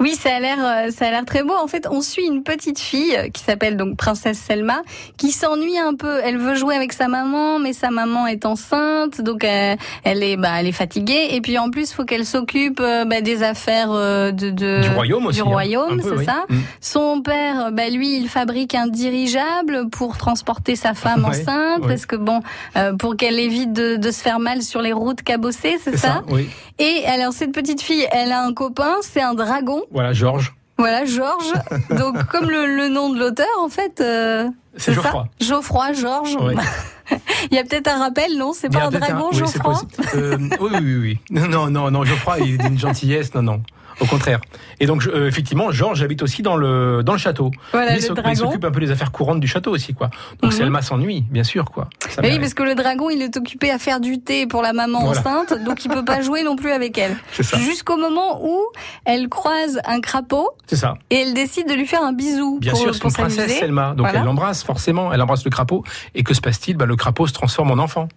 Oui, 0.00 0.14
ça 0.14 0.37
a 0.37 0.38
l'air, 0.40 0.59
euh, 0.61 0.90
ça 0.90 1.07
a 1.07 1.11
l'air 1.11 1.25
très 1.25 1.43
beau. 1.43 1.55
En 1.55 1.67
fait, 1.67 1.87
on 1.90 2.00
suit 2.00 2.25
une 2.25 2.45
petite 2.45 2.78
fille 2.78 3.17
euh, 3.17 3.28
qui 3.31 3.43
s'appelle 3.43 3.76
donc 3.76 3.97
Princesse 3.97 4.38
Selma, 4.38 4.83
qui 5.17 5.33
s'ennuie 5.33 5.76
un 5.78 5.95
peu. 5.95 6.21
Elle 6.23 6.38
veut 6.38 6.55
jouer 6.55 6.76
avec 6.76 6.93
sa 6.93 7.09
maman, 7.09 7.59
mais 7.59 7.73
sa 7.73 7.90
maman 7.90 8.26
est 8.28 8.47
enceinte, 8.47 9.21
donc 9.21 9.43
euh, 9.45 9.75
elle 10.05 10.23
est, 10.23 10.37
bah, 10.37 10.50
elle 10.61 10.69
est 10.69 10.73
fatiguée. 10.73 11.28
Et 11.33 11.40
puis 11.40 11.59
en 11.59 11.71
plus, 11.71 11.93
faut 11.93 12.05
qu'elle 12.05 12.25
s'occupe 12.26 12.81
bah, 12.81 13.21
des 13.23 13.43
affaires 13.43 13.90
de, 13.93 14.31
de- 14.50 14.83
Du 14.83 14.88
royaume 14.90 15.26
aussi, 15.26 15.40
Du 15.40 15.47
hein. 15.47 15.50
royaume, 15.50 16.00
c'est 16.02 16.11
oui. 16.11 16.25
ça. 16.25 16.45
Mm. 16.49 16.57
Son 16.81 17.21
père, 17.23 17.71
bah, 17.73 17.88
lui, 17.88 18.17
il 18.19 18.28
fabrique 18.28 18.75
un 18.76 18.87
dirigeable 18.87 19.88
pour 19.90 20.17
transporter 20.17 20.76
sa 20.76 20.95
femme 20.95 21.25
Ouais, 21.28 21.31
enceinte, 21.40 21.83
ouais. 21.83 21.88
parce 21.88 22.07
que 22.07 22.17
bon, 22.17 22.40
euh, 22.76 22.93
pour 22.95 23.17
qu'elle 23.17 23.38
évite 23.40 23.73
de, 23.73 23.97
de 23.97 24.11
se 24.11 24.21
faire 24.23 24.38
mal 24.38 24.62
sur 24.62 24.81
les 24.81 24.93
routes 24.93 25.23
cabossées, 25.23 25.78
c'est 25.83 25.97
ça, 25.97 26.23
Oui. 26.31 26.49
Et 26.81 27.05
alors 27.07 27.33
cette 27.33 27.50
petite 27.50 27.83
fille, 27.83 28.07
elle 28.12 28.31
a 28.31 28.40
un 28.45 28.52
copain, 28.55 28.95
c'est 29.02 29.21
un 29.21 29.35
dragon. 29.35 29.83
Voilà, 29.90 30.12
Georges. 30.12 30.54
Voilà, 30.76 31.04
Georges. 31.04 31.52
Donc, 31.90 32.25
comme 32.30 32.49
le, 32.50 32.66
le 32.76 32.88
nom 32.88 33.11
de 33.12 33.18
l'auteur, 33.18 33.47
en 33.61 33.68
fait. 33.68 34.00
euh, 34.00 34.49
C'est 34.76 34.95
ça 34.95 35.00
Geoffroy. 35.02 35.25
Geoffroy, 35.40 35.92
Georges. 35.92 36.37
Il 37.50 37.57
y 37.57 37.59
a 37.59 37.64
peut-être 37.64 37.88
un 37.88 37.99
rappel, 37.99 38.37
non 38.37 38.52
C'est 38.52 38.68
pas 38.68 38.85
un 38.85 38.90
dragon, 38.90 39.28
oui, 39.33 39.38
Geoffroy. 39.38 39.75
Euh, 40.14 40.37
oui, 40.61 40.71
oui, 40.73 40.78
oui, 40.83 40.97
oui. 40.97 41.18
Non, 41.49 41.68
non, 41.71 41.90
non, 41.90 42.04
Geoffroy, 42.04 42.40
il 42.40 42.54
est 42.54 42.59
d'une 42.59 42.78
gentillesse, 42.78 43.35
non, 43.35 43.42
non. 43.42 43.62
Au 44.00 44.07
contraire. 44.07 44.40
Et 44.81 44.87
donc, 44.87 45.00
je- 45.02 45.11
euh, 45.11 45.26
effectivement, 45.26 45.71
Georges 45.73 46.02
habite 46.02 46.23
aussi 46.23 46.43
dans 46.43 46.57
le, 46.57 47.02
dans 47.02 47.12
le 47.12 47.19
château. 47.19 47.50
Voilà, 47.73 47.93
Mais 47.93 47.99
il 47.99 48.37
s'occupe 48.37 48.64
un 48.64 48.71
peu 48.71 48.81
des 48.81 48.90
affaires 48.93 49.11
courantes 49.11 49.40
du 49.40 49.49
château 49.49 49.73
aussi, 49.73 49.93
quoi. 49.95 50.09
Donc, 50.40 50.52
Mhm. 50.52 50.59
Selma 50.59 50.83
s'ennuie, 50.83 51.25
bien 51.31 51.43
sûr, 51.45 51.64
quoi. 51.73 51.88
Ça 52.09 52.23
Mais 52.23 52.31
oui, 52.33 52.38
parce 52.38 52.55
que 52.55 52.62
le 52.62 52.75
dragon, 52.75 53.11
il 53.11 53.21
est 53.23 53.37
occupé 53.37 53.71
à 53.71 53.78
faire 53.78 53.99
du 54.00 54.21
thé 54.21 54.47
pour 54.47 54.62
la 54.62 54.73
maman 54.73 55.00
Voilà. 55.00 55.21
enceinte, 55.21 55.64
donc 55.64 55.85
il 55.85 55.88
peut 55.90 56.05
pas 56.05 56.21
jouer 56.21 56.45
non 56.45 56.55
plus 56.57 56.71
avec 56.71 56.97
elle. 56.97 57.17
C'est 57.33 57.43
ça. 57.43 57.59
Jusqu'au 57.59 57.97
moment 57.97 58.45
où 58.45 58.61
elle 59.05 59.28
croise 59.28 59.81
un 59.85 60.00
crapaud 60.00 60.50
C'est 60.67 60.76
ça. 60.76 60.95
et 61.11 61.17
elle 61.23 61.35
décide 61.35 61.69
de 61.69 61.75
lui 61.75 61.87
faire 61.87 62.02
un 62.05 62.12
bisou 62.12 62.59
Bien 62.61 62.73
pour, 62.73 62.81
sûr, 62.81 62.95
c'est 62.95 63.05
une 63.05 63.12
princesse. 63.12 63.59
Selma. 63.59 63.88
Donc, 63.90 64.00
Voilà. 64.07 64.21
elle 64.21 64.25
l'embrasse, 64.26 64.62
forcément. 64.62 65.12
Elle 65.12 65.23
embrasse 65.23 65.45
le 65.45 65.50
crapaud. 65.50 65.83
Et 66.14 66.23
que 66.23 66.35
se 66.35 66.40
passe-t-il? 66.40 66.76
Bah, 66.76 66.87
le 66.87 66.95
crapaud 66.97 67.26
se 67.26 67.33
transforme 67.33 67.71
en 67.73 67.78
enfant. 67.83 68.09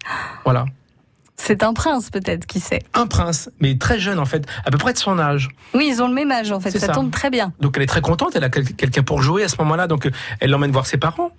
Voilà. 0.45 0.65
C'est 1.43 1.63
un 1.63 1.73
prince, 1.73 2.09
peut-être, 2.11 2.45
qui 2.45 2.59
sait. 2.59 2.79
Un 2.93 3.07
prince, 3.07 3.49
mais 3.59 3.77
très 3.77 3.99
jeune, 3.99 4.19
en 4.19 4.25
fait. 4.25 4.45
À 4.63 4.69
peu 4.71 4.77
près 4.77 4.93
de 4.93 4.97
son 4.99 5.17
âge. 5.17 5.49
Oui, 5.73 5.89
ils 5.91 6.01
ont 6.01 6.07
le 6.07 6.13
même 6.13 6.31
âge, 6.31 6.51
en 6.51 6.59
fait. 6.59 6.69
Ça, 6.71 6.79
ça. 6.87 6.93
tombe 6.93 7.09
très 7.11 7.29
bien. 7.31 7.51
Donc 7.59 7.73
elle 7.77 7.83
est 7.83 7.87
très 7.87 8.01
contente, 8.01 8.35
elle 8.35 8.43
a 8.43 8.49
quel- 8.49 8.75
quelqu'un 8.75 9.01
pour 9.03 9.21
jouer 9.23 9.43
à 9.43 9.47
ce 9.47 9.55
moment-là, 9.59 9.87
donc 9.87 10.05
euh, 10.05 10.11
elle 10.39 10.51
l'emmène 10.51 10.71
voir 10.71 10.85
ses 10.85 10.97
parents. 10.97 11.31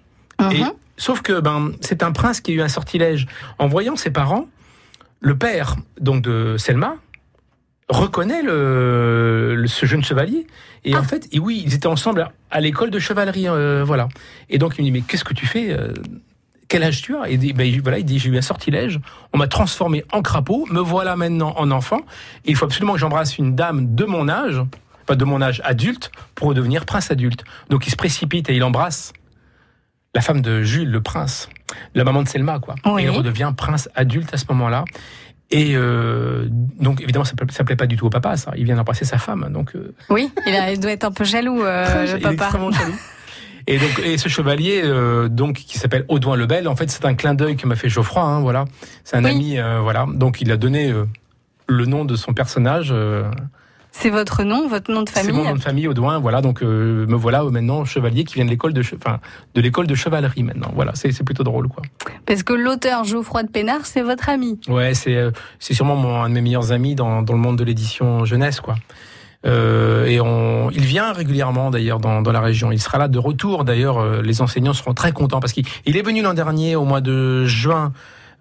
Et, 0.51 0.61
Mhm. 0.63 0.73
sauf 0.97 1.23
que 1.23 1.39
ben 1.41 1.73
c'est 1.81 2.03
un 2.03 2.11
prince 2.11 2.41
qui 2.41 2.51
a 2.51 2.55
eu 2.55 2.63
un 2.63 2.69
sortilège. 2.69 3.27
En 3.61 3.69
voyant 3.69 3.95
ses 3.97 4.11
parents, 4.11 4.47
le 5.21 5.39
père 5.39 5.77
donc 6.01 6.23
de 6.23 6.57
Selma 6.59 6.97
reconnaît 7.89 8.43
le, 8.43 9.55
le- 9.55 9.67
ce 9.69 9.87
jeune 9.87 10.03
chevalier. 10.03 10.47
Et 10.85 10.95
Ah. 10.95 10.99
en 11.01 11.03
fait, 11.05 11.29
et 11.31 11.39
oui, 11.39 11.63
ils 11.65 11.75
étaient 11.75 11.87
ensemble 11.87 12.23
à, 12.23 12.33
à 12.51 12.61
l'école 12.61 12.91
de 12.91 12.99
chevalerie, 12.99 13.49
euh, 13.49 13.85
voilà. 13.87 14.09
Et 14.51 14.59
donc 14.59 14.75
il 14.79 14.81
me 14.83 14.87
dit 14.87 14.91
mais 14.93 15.01
qu'est-ce 15.03 15.25
que 15.25 15.35
tu 15.35 15.47
fais 15.47 15.71
euh, 15.73 15.93
quel 16.73 16.83
âge 16.85 17.03
tu 17.03 17.15
as? 17.17 17.29
Et 17.29 17.35
il 17.35 17.39
dit, 17.39 17.53
ben, 17.53 17.81
voilà, 17.83 17.99
il 17.99 18.05
dit 18.05 18.19
j'ai 18.19 18.31
eu 18.31 18.39
un 18.39 18.43
sortilège, 18.43 18.99
on 19.35 19.39
m'a 19.39 19.47
transformé 19.47 20.05
en 20.11 20.23
crapaud, 20.23 20.67
me 20.71 20.81
voilà 20.81 21.17
maintenant 21.17 21.53
en 21.59 21.71
enfant. 21.71 21.99
Et 22.45 22.51
il 22.51 22.57
faut 22.57 22.65
absolument 22.65 22.95
que 22.95 22.99
j'embrasse 22.99 23.37
une 23.39 23.55
dame 23.55 23.95
de 23.95 24.05
mon 24.05 24.29
âge, 24.29 24.61
pas 25.07 25.15
de 25.15 25.25
mon 25.25 25.43
âge 25.43 25.61
adulte, 25.65 26.11
pour 26.35 26.49
redevenir 26.49 26.87
prince 26.87 27.11
adulte. 27.11 27.45
Donc 27.69 27.87
il 27.87 27.91
se 27.91 27.97
précipite 27.97 28.49
et 28.49 28.57
il 28.57 28.65
embrasse 28.65 29.13
la 30.15 30.21
femme 30.23 30.41
de 30.41 30.63
Jules, 30.63 30.91
le 30.91 31.01
prince, 31.03 31.49
la 31.95 32.05
maman 32.05 32.23
de 32.23 32.29
Selma, 32.29 32.59
quoi. 32.59 32.75
Oui. 32.87 33.03
Et 33.03 33.05
il 33.05 33.11
redevient 33.11 33.53
prince 33.57 33.89
adulte 33.95 34.33
à 34.35 34.37
ce 34.39 34.45
moment-là. 34.51 34.85
Et 35.51 35.73
euh, 35.77 36.47
donc 36.81 37.03
évidemment 37.03 37.27
ça, 37.27 37.35
ça 37.51 37.65
plaît 37.65 37.77
pas 37.77 37.87
du 37.87 37.97
tout 37.97 38.07
au 38.07 38.11
papa, 38.11 38.39
ça. 38.39 38.53
Il 38.57 38.65
vient 38.65 38.77
d'embrasser 38.77 39.05
sa 39.05 39.19
femme, 39.19 39.49
donc 39.53 39.75
euh, 39.77 39.95
Oui, 40.09 40.31
il, 40.47 40.55
a- 40.55 40.73
il 40.73 40.81
doit 40.81 40.93
être 40.93 41.05
un 41.05 41.13
peu 41.13 41.25
jaloux, 41.25 41.63
euh, 41.63 42.05
le 42.05 42.09
il 42.09 42.15
est 42.17 42.21
papa. 42.21 42.33
extrêmement 42.45 42.71
jaloux. 42.71 42.95
Et 43.67 43.79
donc, 43.79 44.01
et 44.05 44.19
ce 44.19 44.29
chevalier, 44.29 44.83
euh, 44.85 45.29
donc, 45.29 45.55
qui 45.57 45.79
s'appelle 45.79 46.05
Audouin 46.09 46.37
le 46.37 46.47
Bel, 46.47 46.67
en 46.69 46.77
fait, 46.77 46.91
c'est 46.91 47.05
un 47.05 47.15
clin 47.15 47.35
d'œil 47.35 47.57
que 47.57 47.67
m'a 47.67 47.77
fait 47.77 47.89
Geoffroy, 47.89 48.23
hein, 48.23 48.41
voilà. 48.41 48.65
C'est 49.05 49.17
un 49.17 49.25
Oui. 49.25 49.31
ami, 49.31 49.59
euh, 49.59 49.81
voilà. 49.81 50.07
Donc, 50.13 50.41
il 50.41 50.51
a 50.51 50.57
donné 50.57 50.91
euh, 50.91 51.05
le 51.67 51.87
nom 51.87 52.05
de 52.05 52.17
son 52.17 52.33
personnage. 52.35 52.89
euh, 52.93 53.25
C'est 53.93 54.11
votre 54.11 54.43
nom, 54.43 54.69
votre 54.69 54.91
nom 54.91 55.03
de 55.03 55.09
c'est 55.09 55.21
famille 55.21 55.33
mon 55.37 55.45
nom 55.45 55.55
de 55.55 55.61
famille, 55.61 55.87
Audouin, 55.87 56.19
voilà. 56.19 56.41
Donc, 56.41 56.63
euh, 56.63 57.07
me 57.07 57.15
voilà 57.15 57.43
euh, 57.45 57.51
maintenant 57.51 57.85
chevalier 57.85 58.25
qui 58.25 58.35
vient 58.35 58.45
de 58.45 58.51
l'école 58.51 58.73
de, 58.73 58.81
enfin, 58.97 59.21
de 59.55 59.61
l'école 59.61 59.87
de 59.87 59.95
chevalerie 59.95 60.43
maintenant. 60.43 60.73
Voilà, 60.75 60.93
c'est 60.95 61.13
c'est 61.13 61.25
plutôt 61.25 61.45
drôle, 61.45 61.69
quoi. 61.69 61.83
Parce 62.27 62.43
que 62.43 62.53
l'auteur 62.55 63.05
Geoffroy 63.05 63.43
de 63.45 63.51
Pénard, 63.51 63.85
c'est 63.87 64.03
votre 64.03 64.29
ami. 64.29 64.59
Ouais, 64.69 64.95
c'est 64.95 65.19
c'est 65.59 65.75
sûrement 65.75 65.97
mon, 65.97 66.23
un 66.23 66.29
de 66.31 66.35
mes 66.35 66.41
meilleurs 66.41 66.73
amis 66.73 66.95
dans, 66.95 67.23
dans 67.23 67.35
le 67.35 67.39
monde 67.41 67.59
de 67.59 67.65
l'édition 67.65 68.25
jeunesse, 68.25 68.61
quoi. 68.61 68.77
Euh, 69.45 70.07
et 70.07 70.21
on, 70.21 70.71
il 70.71 70.85
vient 70.85 71.13
régulièrement 71.13 71.71
d'ailleurs 71.71 71.99
dans, 71.99 72.23
dans 72.23 72.33
la 72.33 72.41
région. 72.41 72.73
Il 72.73 72.81
sera 72.81 72.99
là 72.99 73.09
de 73.09 73.19
retour. 73.19 73.65
D'ailleurs, 73.65 73.99
euh, 73.99 74.23
les 74.23 74.41
enseignants 74.41 74.73
seront 74.73 74.95
très 74.95 75.13
contents 75.13 75.41
parce 75.41 75.53
qu'il 75.53 75.67
il 75.85 75.97
est 75.97 76.03
venu 76.03 76.23
l'an 76.23 76.35
dernier 76.35 76.77
au 76.77 76.85
mois 76.85 77.01
de 77.01 77.45
juin, 77.45 77.93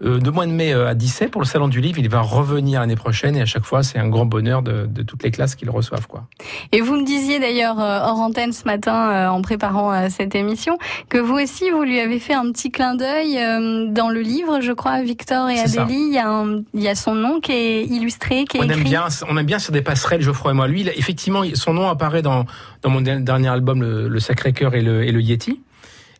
de 0.02 0.30
mois 0.30 0.46
de 0.48 0.52
mai 0.52 0.74
euh, 0.74 0.88
à 0.88 0.94
Dissay 0.96 1.28
pour 1.28 1.42
le 1.42 1.46
salon 1.48 1.68
du 1.68 1.80
livre. 1.82 2.00
Il 2.00 2.10
va 2.10 2.22
revenir 2.22 2.80
l'année 2.80 2.96
prochaine 2.96 3.36
et 3.36 3.42
à 3.42 3.46
chaque 3.46 3.66
fois, 3.66 3.84
c'est 3.84 4.00
un 4.00 4.08
grand 4.10 4.26
bonheur 4.26 4.62
de, 4.64 4.88
de 4.88 5.04
toutes 5.04 5.24
les 5.24 5.32
classes 5.32 5.56
qu'ils 5.56 5.70
reçoivent, 5.70 6.08
quoi. 6.08 6.24
Et 6.72 6.82
vous 6.82 6.96
me 6.96 7.06
disiez 7.06 7.40
d'ailleurs 7.40 7.80
euh, 7.80 8.00
hors 8.04 8.20
antenne 8.20 8.52
ce 8.54 8.66
matin, 8.66 9.12
euh, 9.12 9.28
en 9.30 9.42
préparant 9.42 9.94
euh, 9.94 10.08
cette 10.10 10.34
émission, 10.36 10.78
que 11.10 11.18
vous 11.18 11.36
aussi, 11.36 11.70
vous 11.70 11.84
lui 11.84 12.00
avez 12.00 12.20
fait 12.20 12.34
un 12.34 12.52
petit 12.52 12.72
clin 12.72 12.96
d'œil 12.96 13.38
euh, 13.38 13.88
dans 13.92 14.10
le 14.10 14.22
livre, 14.22 14.60
je 14.62 14.72
crois, 14.72 15.02
Victor 15.02 15.50
et. 15.50 15.60
Adélie. 15.60 16.08
Il 16.10 16.14
y, 16.14 16.18
a 16.18 16.30
un- 16.30 16.62
il 16.74 16.82
y 16.82 16.88
a 16.88 16.96
son 16.96 17.14
nom 17.14 17.40
qui 17.40 17.52
est 17.52 17.84
illustré, 17.86 18.46
qui 18.46 18.58
est 18.58 18.60
On 18.62 18.64
écrit. 18.64 18.78
aime 18.80 18.84
bien, 18.84 19.06
on 19.30 19.38
aime 19.38 19.46
bien 19.46 19.60
sur 19.60 19.72
des 19.72 19.82
passerelles, 19.82 20.22
Geoffroy 20.22 20.52
et 20.52 20.54
moi. 20.56 20.68
Lui, 20.68 20.82
il 20.82 20.90
effectivement, 20.90 21.44
son 21.54 21.74
nom 21.74 21.88
apparaît 21.88 22.22
dans, 22.22 22.46
dans 22.82 22.90
mon 22.90 23.02
dernier 23.02 23.48
album, 23.50 23.82
le, 23.82 24.08
le 24.08 24.20
Sacré-Cœur 24.20 24.74
et 24.76 24.82
le, 24.82 25.04
et 25.04 25.12
le 25.12 25.22
Yeti. 25.22 25.60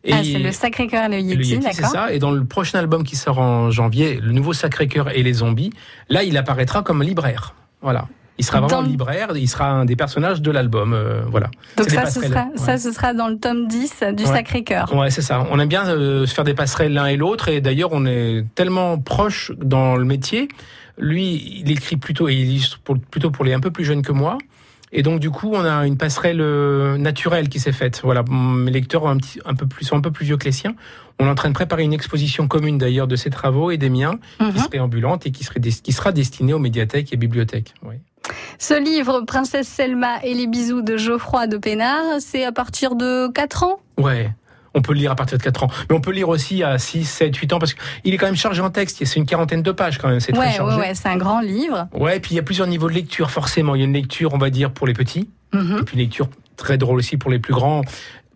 Et 0.04 0.12
ah, 0.12 0.18
c'est 0.24 0.38
le 0.38 0.50
Sacré-Cœur 0.50 1.04
et 1.04 1.08
le 1.08 1.14
Et 1.16 1.22
Yeti, 1.22 1.60
c'est 1.72 1.84
ça. 1.84 2.12
Et 2.12 2.18
dans 2.18 2.32
le 2.32 2.44
prochain 2.44 2.78
album 2.78 3.04
qui 3.04 3.14
sort 3.16 3.38
en 3.38 3.70
janvier, 3.70 4.18
le 4.20 4.32
nouveau 4.32 4.52
Sacré-Cœur 4.52 5.10
et 5.16 5.22
les 5.22 5.32
zombies, 5.34 5.70
là, 6.08 6.22
il 6.24 6.36
apparaîtra 6.36 6.82
comme 6.82 7.02
libraire. 7.02 7.54
Voilà. 7.82 8.08
Il 8.38 8.44
sera 8.44 8.60
vraiment 8.60 8.82
Dans 8.82 8.88
libraire, 8.88 9.28
il 9.36 9.46
sera 9.48 9.68
un 9.70 9.84
des 9.84 9.94
personnages 9.94 10.40
de 10.42 10.50
l'album. 10.50 10.94
euh, 10.94 11.20
voilà. 11.30 11.48
Donc 11.76 11.90
ça 11.90 12.06
ce, 12.06 12.20
sera, 12.20 12.44
Ouais. 12.46 12.56
ça, 12.56 12.78
ce 12.78 12.90
sera 12.90 13.12
dans 13.14 13.28
le 13.28 13.36
tome 13.38 13.68
10 13.68 14.02
du 14.16 14.24
Ouais. 14.24 14.28
Sacré-Cœur. 14.28 14.92
Ouais, 14.96 15.10
c'est 15.10 15.22
ça. 15.22 15.46
On 15.50 15.58
aime 15.60 15.68
bien 15.68 15.86
euh, 15.86 16.26
se 16.26 16.34
faire 16.34 16.44
des 16.44 16.54
passerelles 16.54 16.94
l'un 16.94 17.06
et 17.06 17.16
l'autre. 17.16 17.48
Et 17.48 17.60
d'ailleurs, 17.60 17.90
on 17.92 18.04
est 18.06 18.44
tellement 18.56 18.98
proches 18.98 19.52
dans 19.60 19.96
le 19.96 20.04
métier. 20.04 20.48
Lui, 20.98 21.60
il 21.64 21.70
écrit 21.70 21.96
plutôt, 21.96 22.28
et 22.28 22.34
il 22.34 22.50
illustre 22.50 22.80
plutôt 23.10 23.30
pour 23.30 23.44
les 23.44 23.52
un 23.52 23.60
peu 23.60 23.70
plus 23.70 23.84
jeunes 23.84 24.02
que 24.02 24.12
moi. 24.12 24.38
Et 24.92 25.02
donc, 25.02 25.20
du 25.20 25.30
coup, 25.30 25.50
on 25.54 25.64
a 25.64 25.86
une 25.86 25.96
passerelle 25.96 26.40
euh, 26.42 26.98
naturelle 26.98 27.48
qui 27.48 27.58
s'est 27.60 27.72
faite. 27.72 28.00
Voilà, 28.04 28.22
mes 28.28 28.70
lecteurs 28.70 29.04
ont 29.04 29.08
un, 29.08 29.16
petit, 29.16 29.40
un 29.46 29.54
peu 29.54 29.66
plus, 29.66 29.84
sont 29.86 29.96
un 29.96 30.00
peu 30.02 30.10
plus 30.10 30.26
vieux 30.26 30.36
que 30.36 30.44
les 30.44 30.52
siens. 30.52 30.74
On 31.18 31.26
est 31.26 31.30
en 31.30 31.34
train 31.34 31.48
de 31.48 31.54
préparer 31.54 31.82
une 31.82 31.92
exposition 31.94 32.46
commune 32.48 32.76
d'ailleurs 32.78 33.06
de 33.06 33.16
ses 33.16 33.30
travaux 33.30 33.70
et 33.70 33.78
des 33.78 33.88
miens, 33.90 34.18
qui 34.38 34.44
Mhm. 34.44 34.56
serait 34.58 34.78
ambulante 34.80 35.26
et 35.26 35.30
qui, 35.30 35.44
serait 35.44 35.60
qui 35.60 35.92
sera 35.92 36.12
destinée 36.12 36.52
aux 36.52 36.58
médiathèques 36.58 37.12
et 37.12 37.16
bibliothèques. 37.16 37.74
Oui. 37.84 37.94
Ce 38.58 38.74
livre, 38.80 39.22
Princesse 39.26 39.66
Selma 39.66 40.22
et 40.24 40.34
les 40.34 40.46
bisous 40.46 40.82
de 40.82 40.96
Geoffroy 40.96 41.46
de 41.48 41.56
Pénard, 41.56 42.04
c'est 42.20 42.44
à 42.44 42.52
partir 42.52 42.94
de 42.94 43.28
4 43.32 43.64
ans? 43.64 43.80
Ouais. 43.98 44.30
On 44.74 44.82
peut 44.82 44.92
le 44.92 44.98
lire 44.98 45.10
à 45.12 45.16
partir 45.16 45.36
de 45.38 45.42
4 45.42 45.64
ans. 45.64 45.68
Mais 45.90 45.96
on 45.96 46.00
peut 46.00 46.10
le 46.10 46.16
lire 46.16 46.28
aussi 46.28 46.62
à 46.62 46.78
6, 46.78 47.04
7, 47.04 47.36
8 47.36 47.52
ans 47.52 47.58
parce 47.58 47.74
qu'il 47.74 48.14
est 48.14 48.16
quand 48.16 48.26
même 48.26 48.36
chargé 48.36 48.60
en 48.62 48.70
texte. 48.70 49.04
C'est 49.04 49.16
une 49.20 49.26
quarantaine 49.26 49.62
de 49.62 49.72
pages 49.72 49.98
quand 49.98 50.08
même. 50.08 50.20
C'est 50.20 50.32
très 50.32 50.52
chargé. 50.52 50.76
ouais, 50.76 50.82
ouais, 50.88 50.94
c'est 50.94 51.08
un 51.08 51.16
grand 51.16 51.40
livre. 51.40 51.88
Ouais, 51.94 52.20
puis 52.20 52.32
il 52.32 52.36
y 52.36 52.40
a 52.40 52.42
plusieurs 52.42 52.66
niveaux 52.66 52.88
de 52.88 52.94
lecture, 52.94 53.30
forcément. 53.30 53.74
Il 53.74 53.78
y 53.80 53.82
a 53.82 53.84
une 53.86 53.92
lecture, 53.92 54.32
on 54.34 54.38
va 54.38 54.50
dire, 54.50 54.70
pour 54.70 54.86
les 54.86 54.94
petits, 54.94 55.28
Mhm. 55.52 55.78
et 55.80 55.82
puis 55.84 55.94
une 55.96 56.00
lecture 56.02 56.28
très 56.56 56.78
drôle 56.78 56.98
aussi 56.98 57.16
pour 57.16 57.30
les 57.30 57.38
plus 57.38 57.52
grands. 57.54 57.82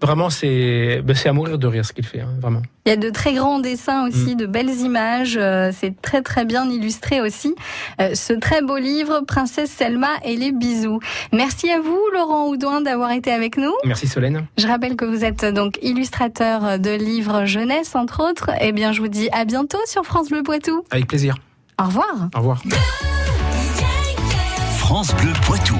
Vraiment, 0.03 0.29
c'est 0.29 1.01
ben, 1.03 1.17
c'est 1.17 1.29
à 1.29 1.33
mourir 1.33 1.57
de 1.59 1.67
rire 1.67 1.85
ce 1.87 1.93
qu'il 1.95 2.05
fait, 2.05 2.21
hein, 2.21 2.29
vraiment. 2.41 2.61
Il 2.85 2.91
y 2.91 2.93
a 2.93 2.97
de 2.97 3.09
très 3.09 3.33
grands 3.33 3.61
dessins 3.61 4.07
aussi, 4.07 4.35
Mm. 4.35 4.37
de 4.37 4.47
belles 4.47 4.71
images. 4.81 5.37
euh, 5.41 5.71
C'est 5.73 6.01
très 6.03 6.21
très 6.23 6.45
bien 6.45 6.69
illustré 6.69 7.21
aussi. 7.23 7.55
Euh, 8.01 8.15
Ce 8.15 8.35
très 8.35 8.61
beau 8.63 8.77
livre, 8.77 9.23
Princesse 9.27 9.71
Selma 9.71 10.09
et 10.23 10.37
les 10.37 10.53
bisous. 10.53 11.01
Merci 11.33 11.71
à 11.71 11.81
vous, 11.81 11.99
Laurent 12.13 12.47
Houdouin, 12.49 12.83
d'avoir 12.83 13.11
été 13.13 13.33
avec 13.33 13.57
nous. 13.57 13.73
Merci 13.87 14.07
Solène. 14.07 14.47
Je 14.59 14.67
rappelle 14.69 14.97
que 14.97 15.07
vous 15.07 15.25
êtes 15.25 15.45
euh, 15.45 15.53
donc 15.53 15.79
illustrateur 15.83 16.79
de 16.79 16.91
livres 16.91 17.47
jeunesse, 17.47 17.95
entre 17.95 18.23
autres. 18.29 18.51
Eh 18.61 18.73
bien, 18.73 18.93
je 18.93 19.01
vous 19.01 19.09
dis 19.09 19.29
à 19.33 19.45
bientôt 19.47 19.79
sur 19.87 20.05
France 20.05 20.29
Bleu 20.29 20.43
Poitou. 20.43 20.85
Avec 20.91 21.07
plaisir. 21.09 21.37
Au 21.81 21.85
revoir. 21.85 22.29
Au 22.35 22.39
revoir. 22.39 22.63
France 24.79 25.15
Bleu 25.17 25.33
Poitou. 25.47 25.75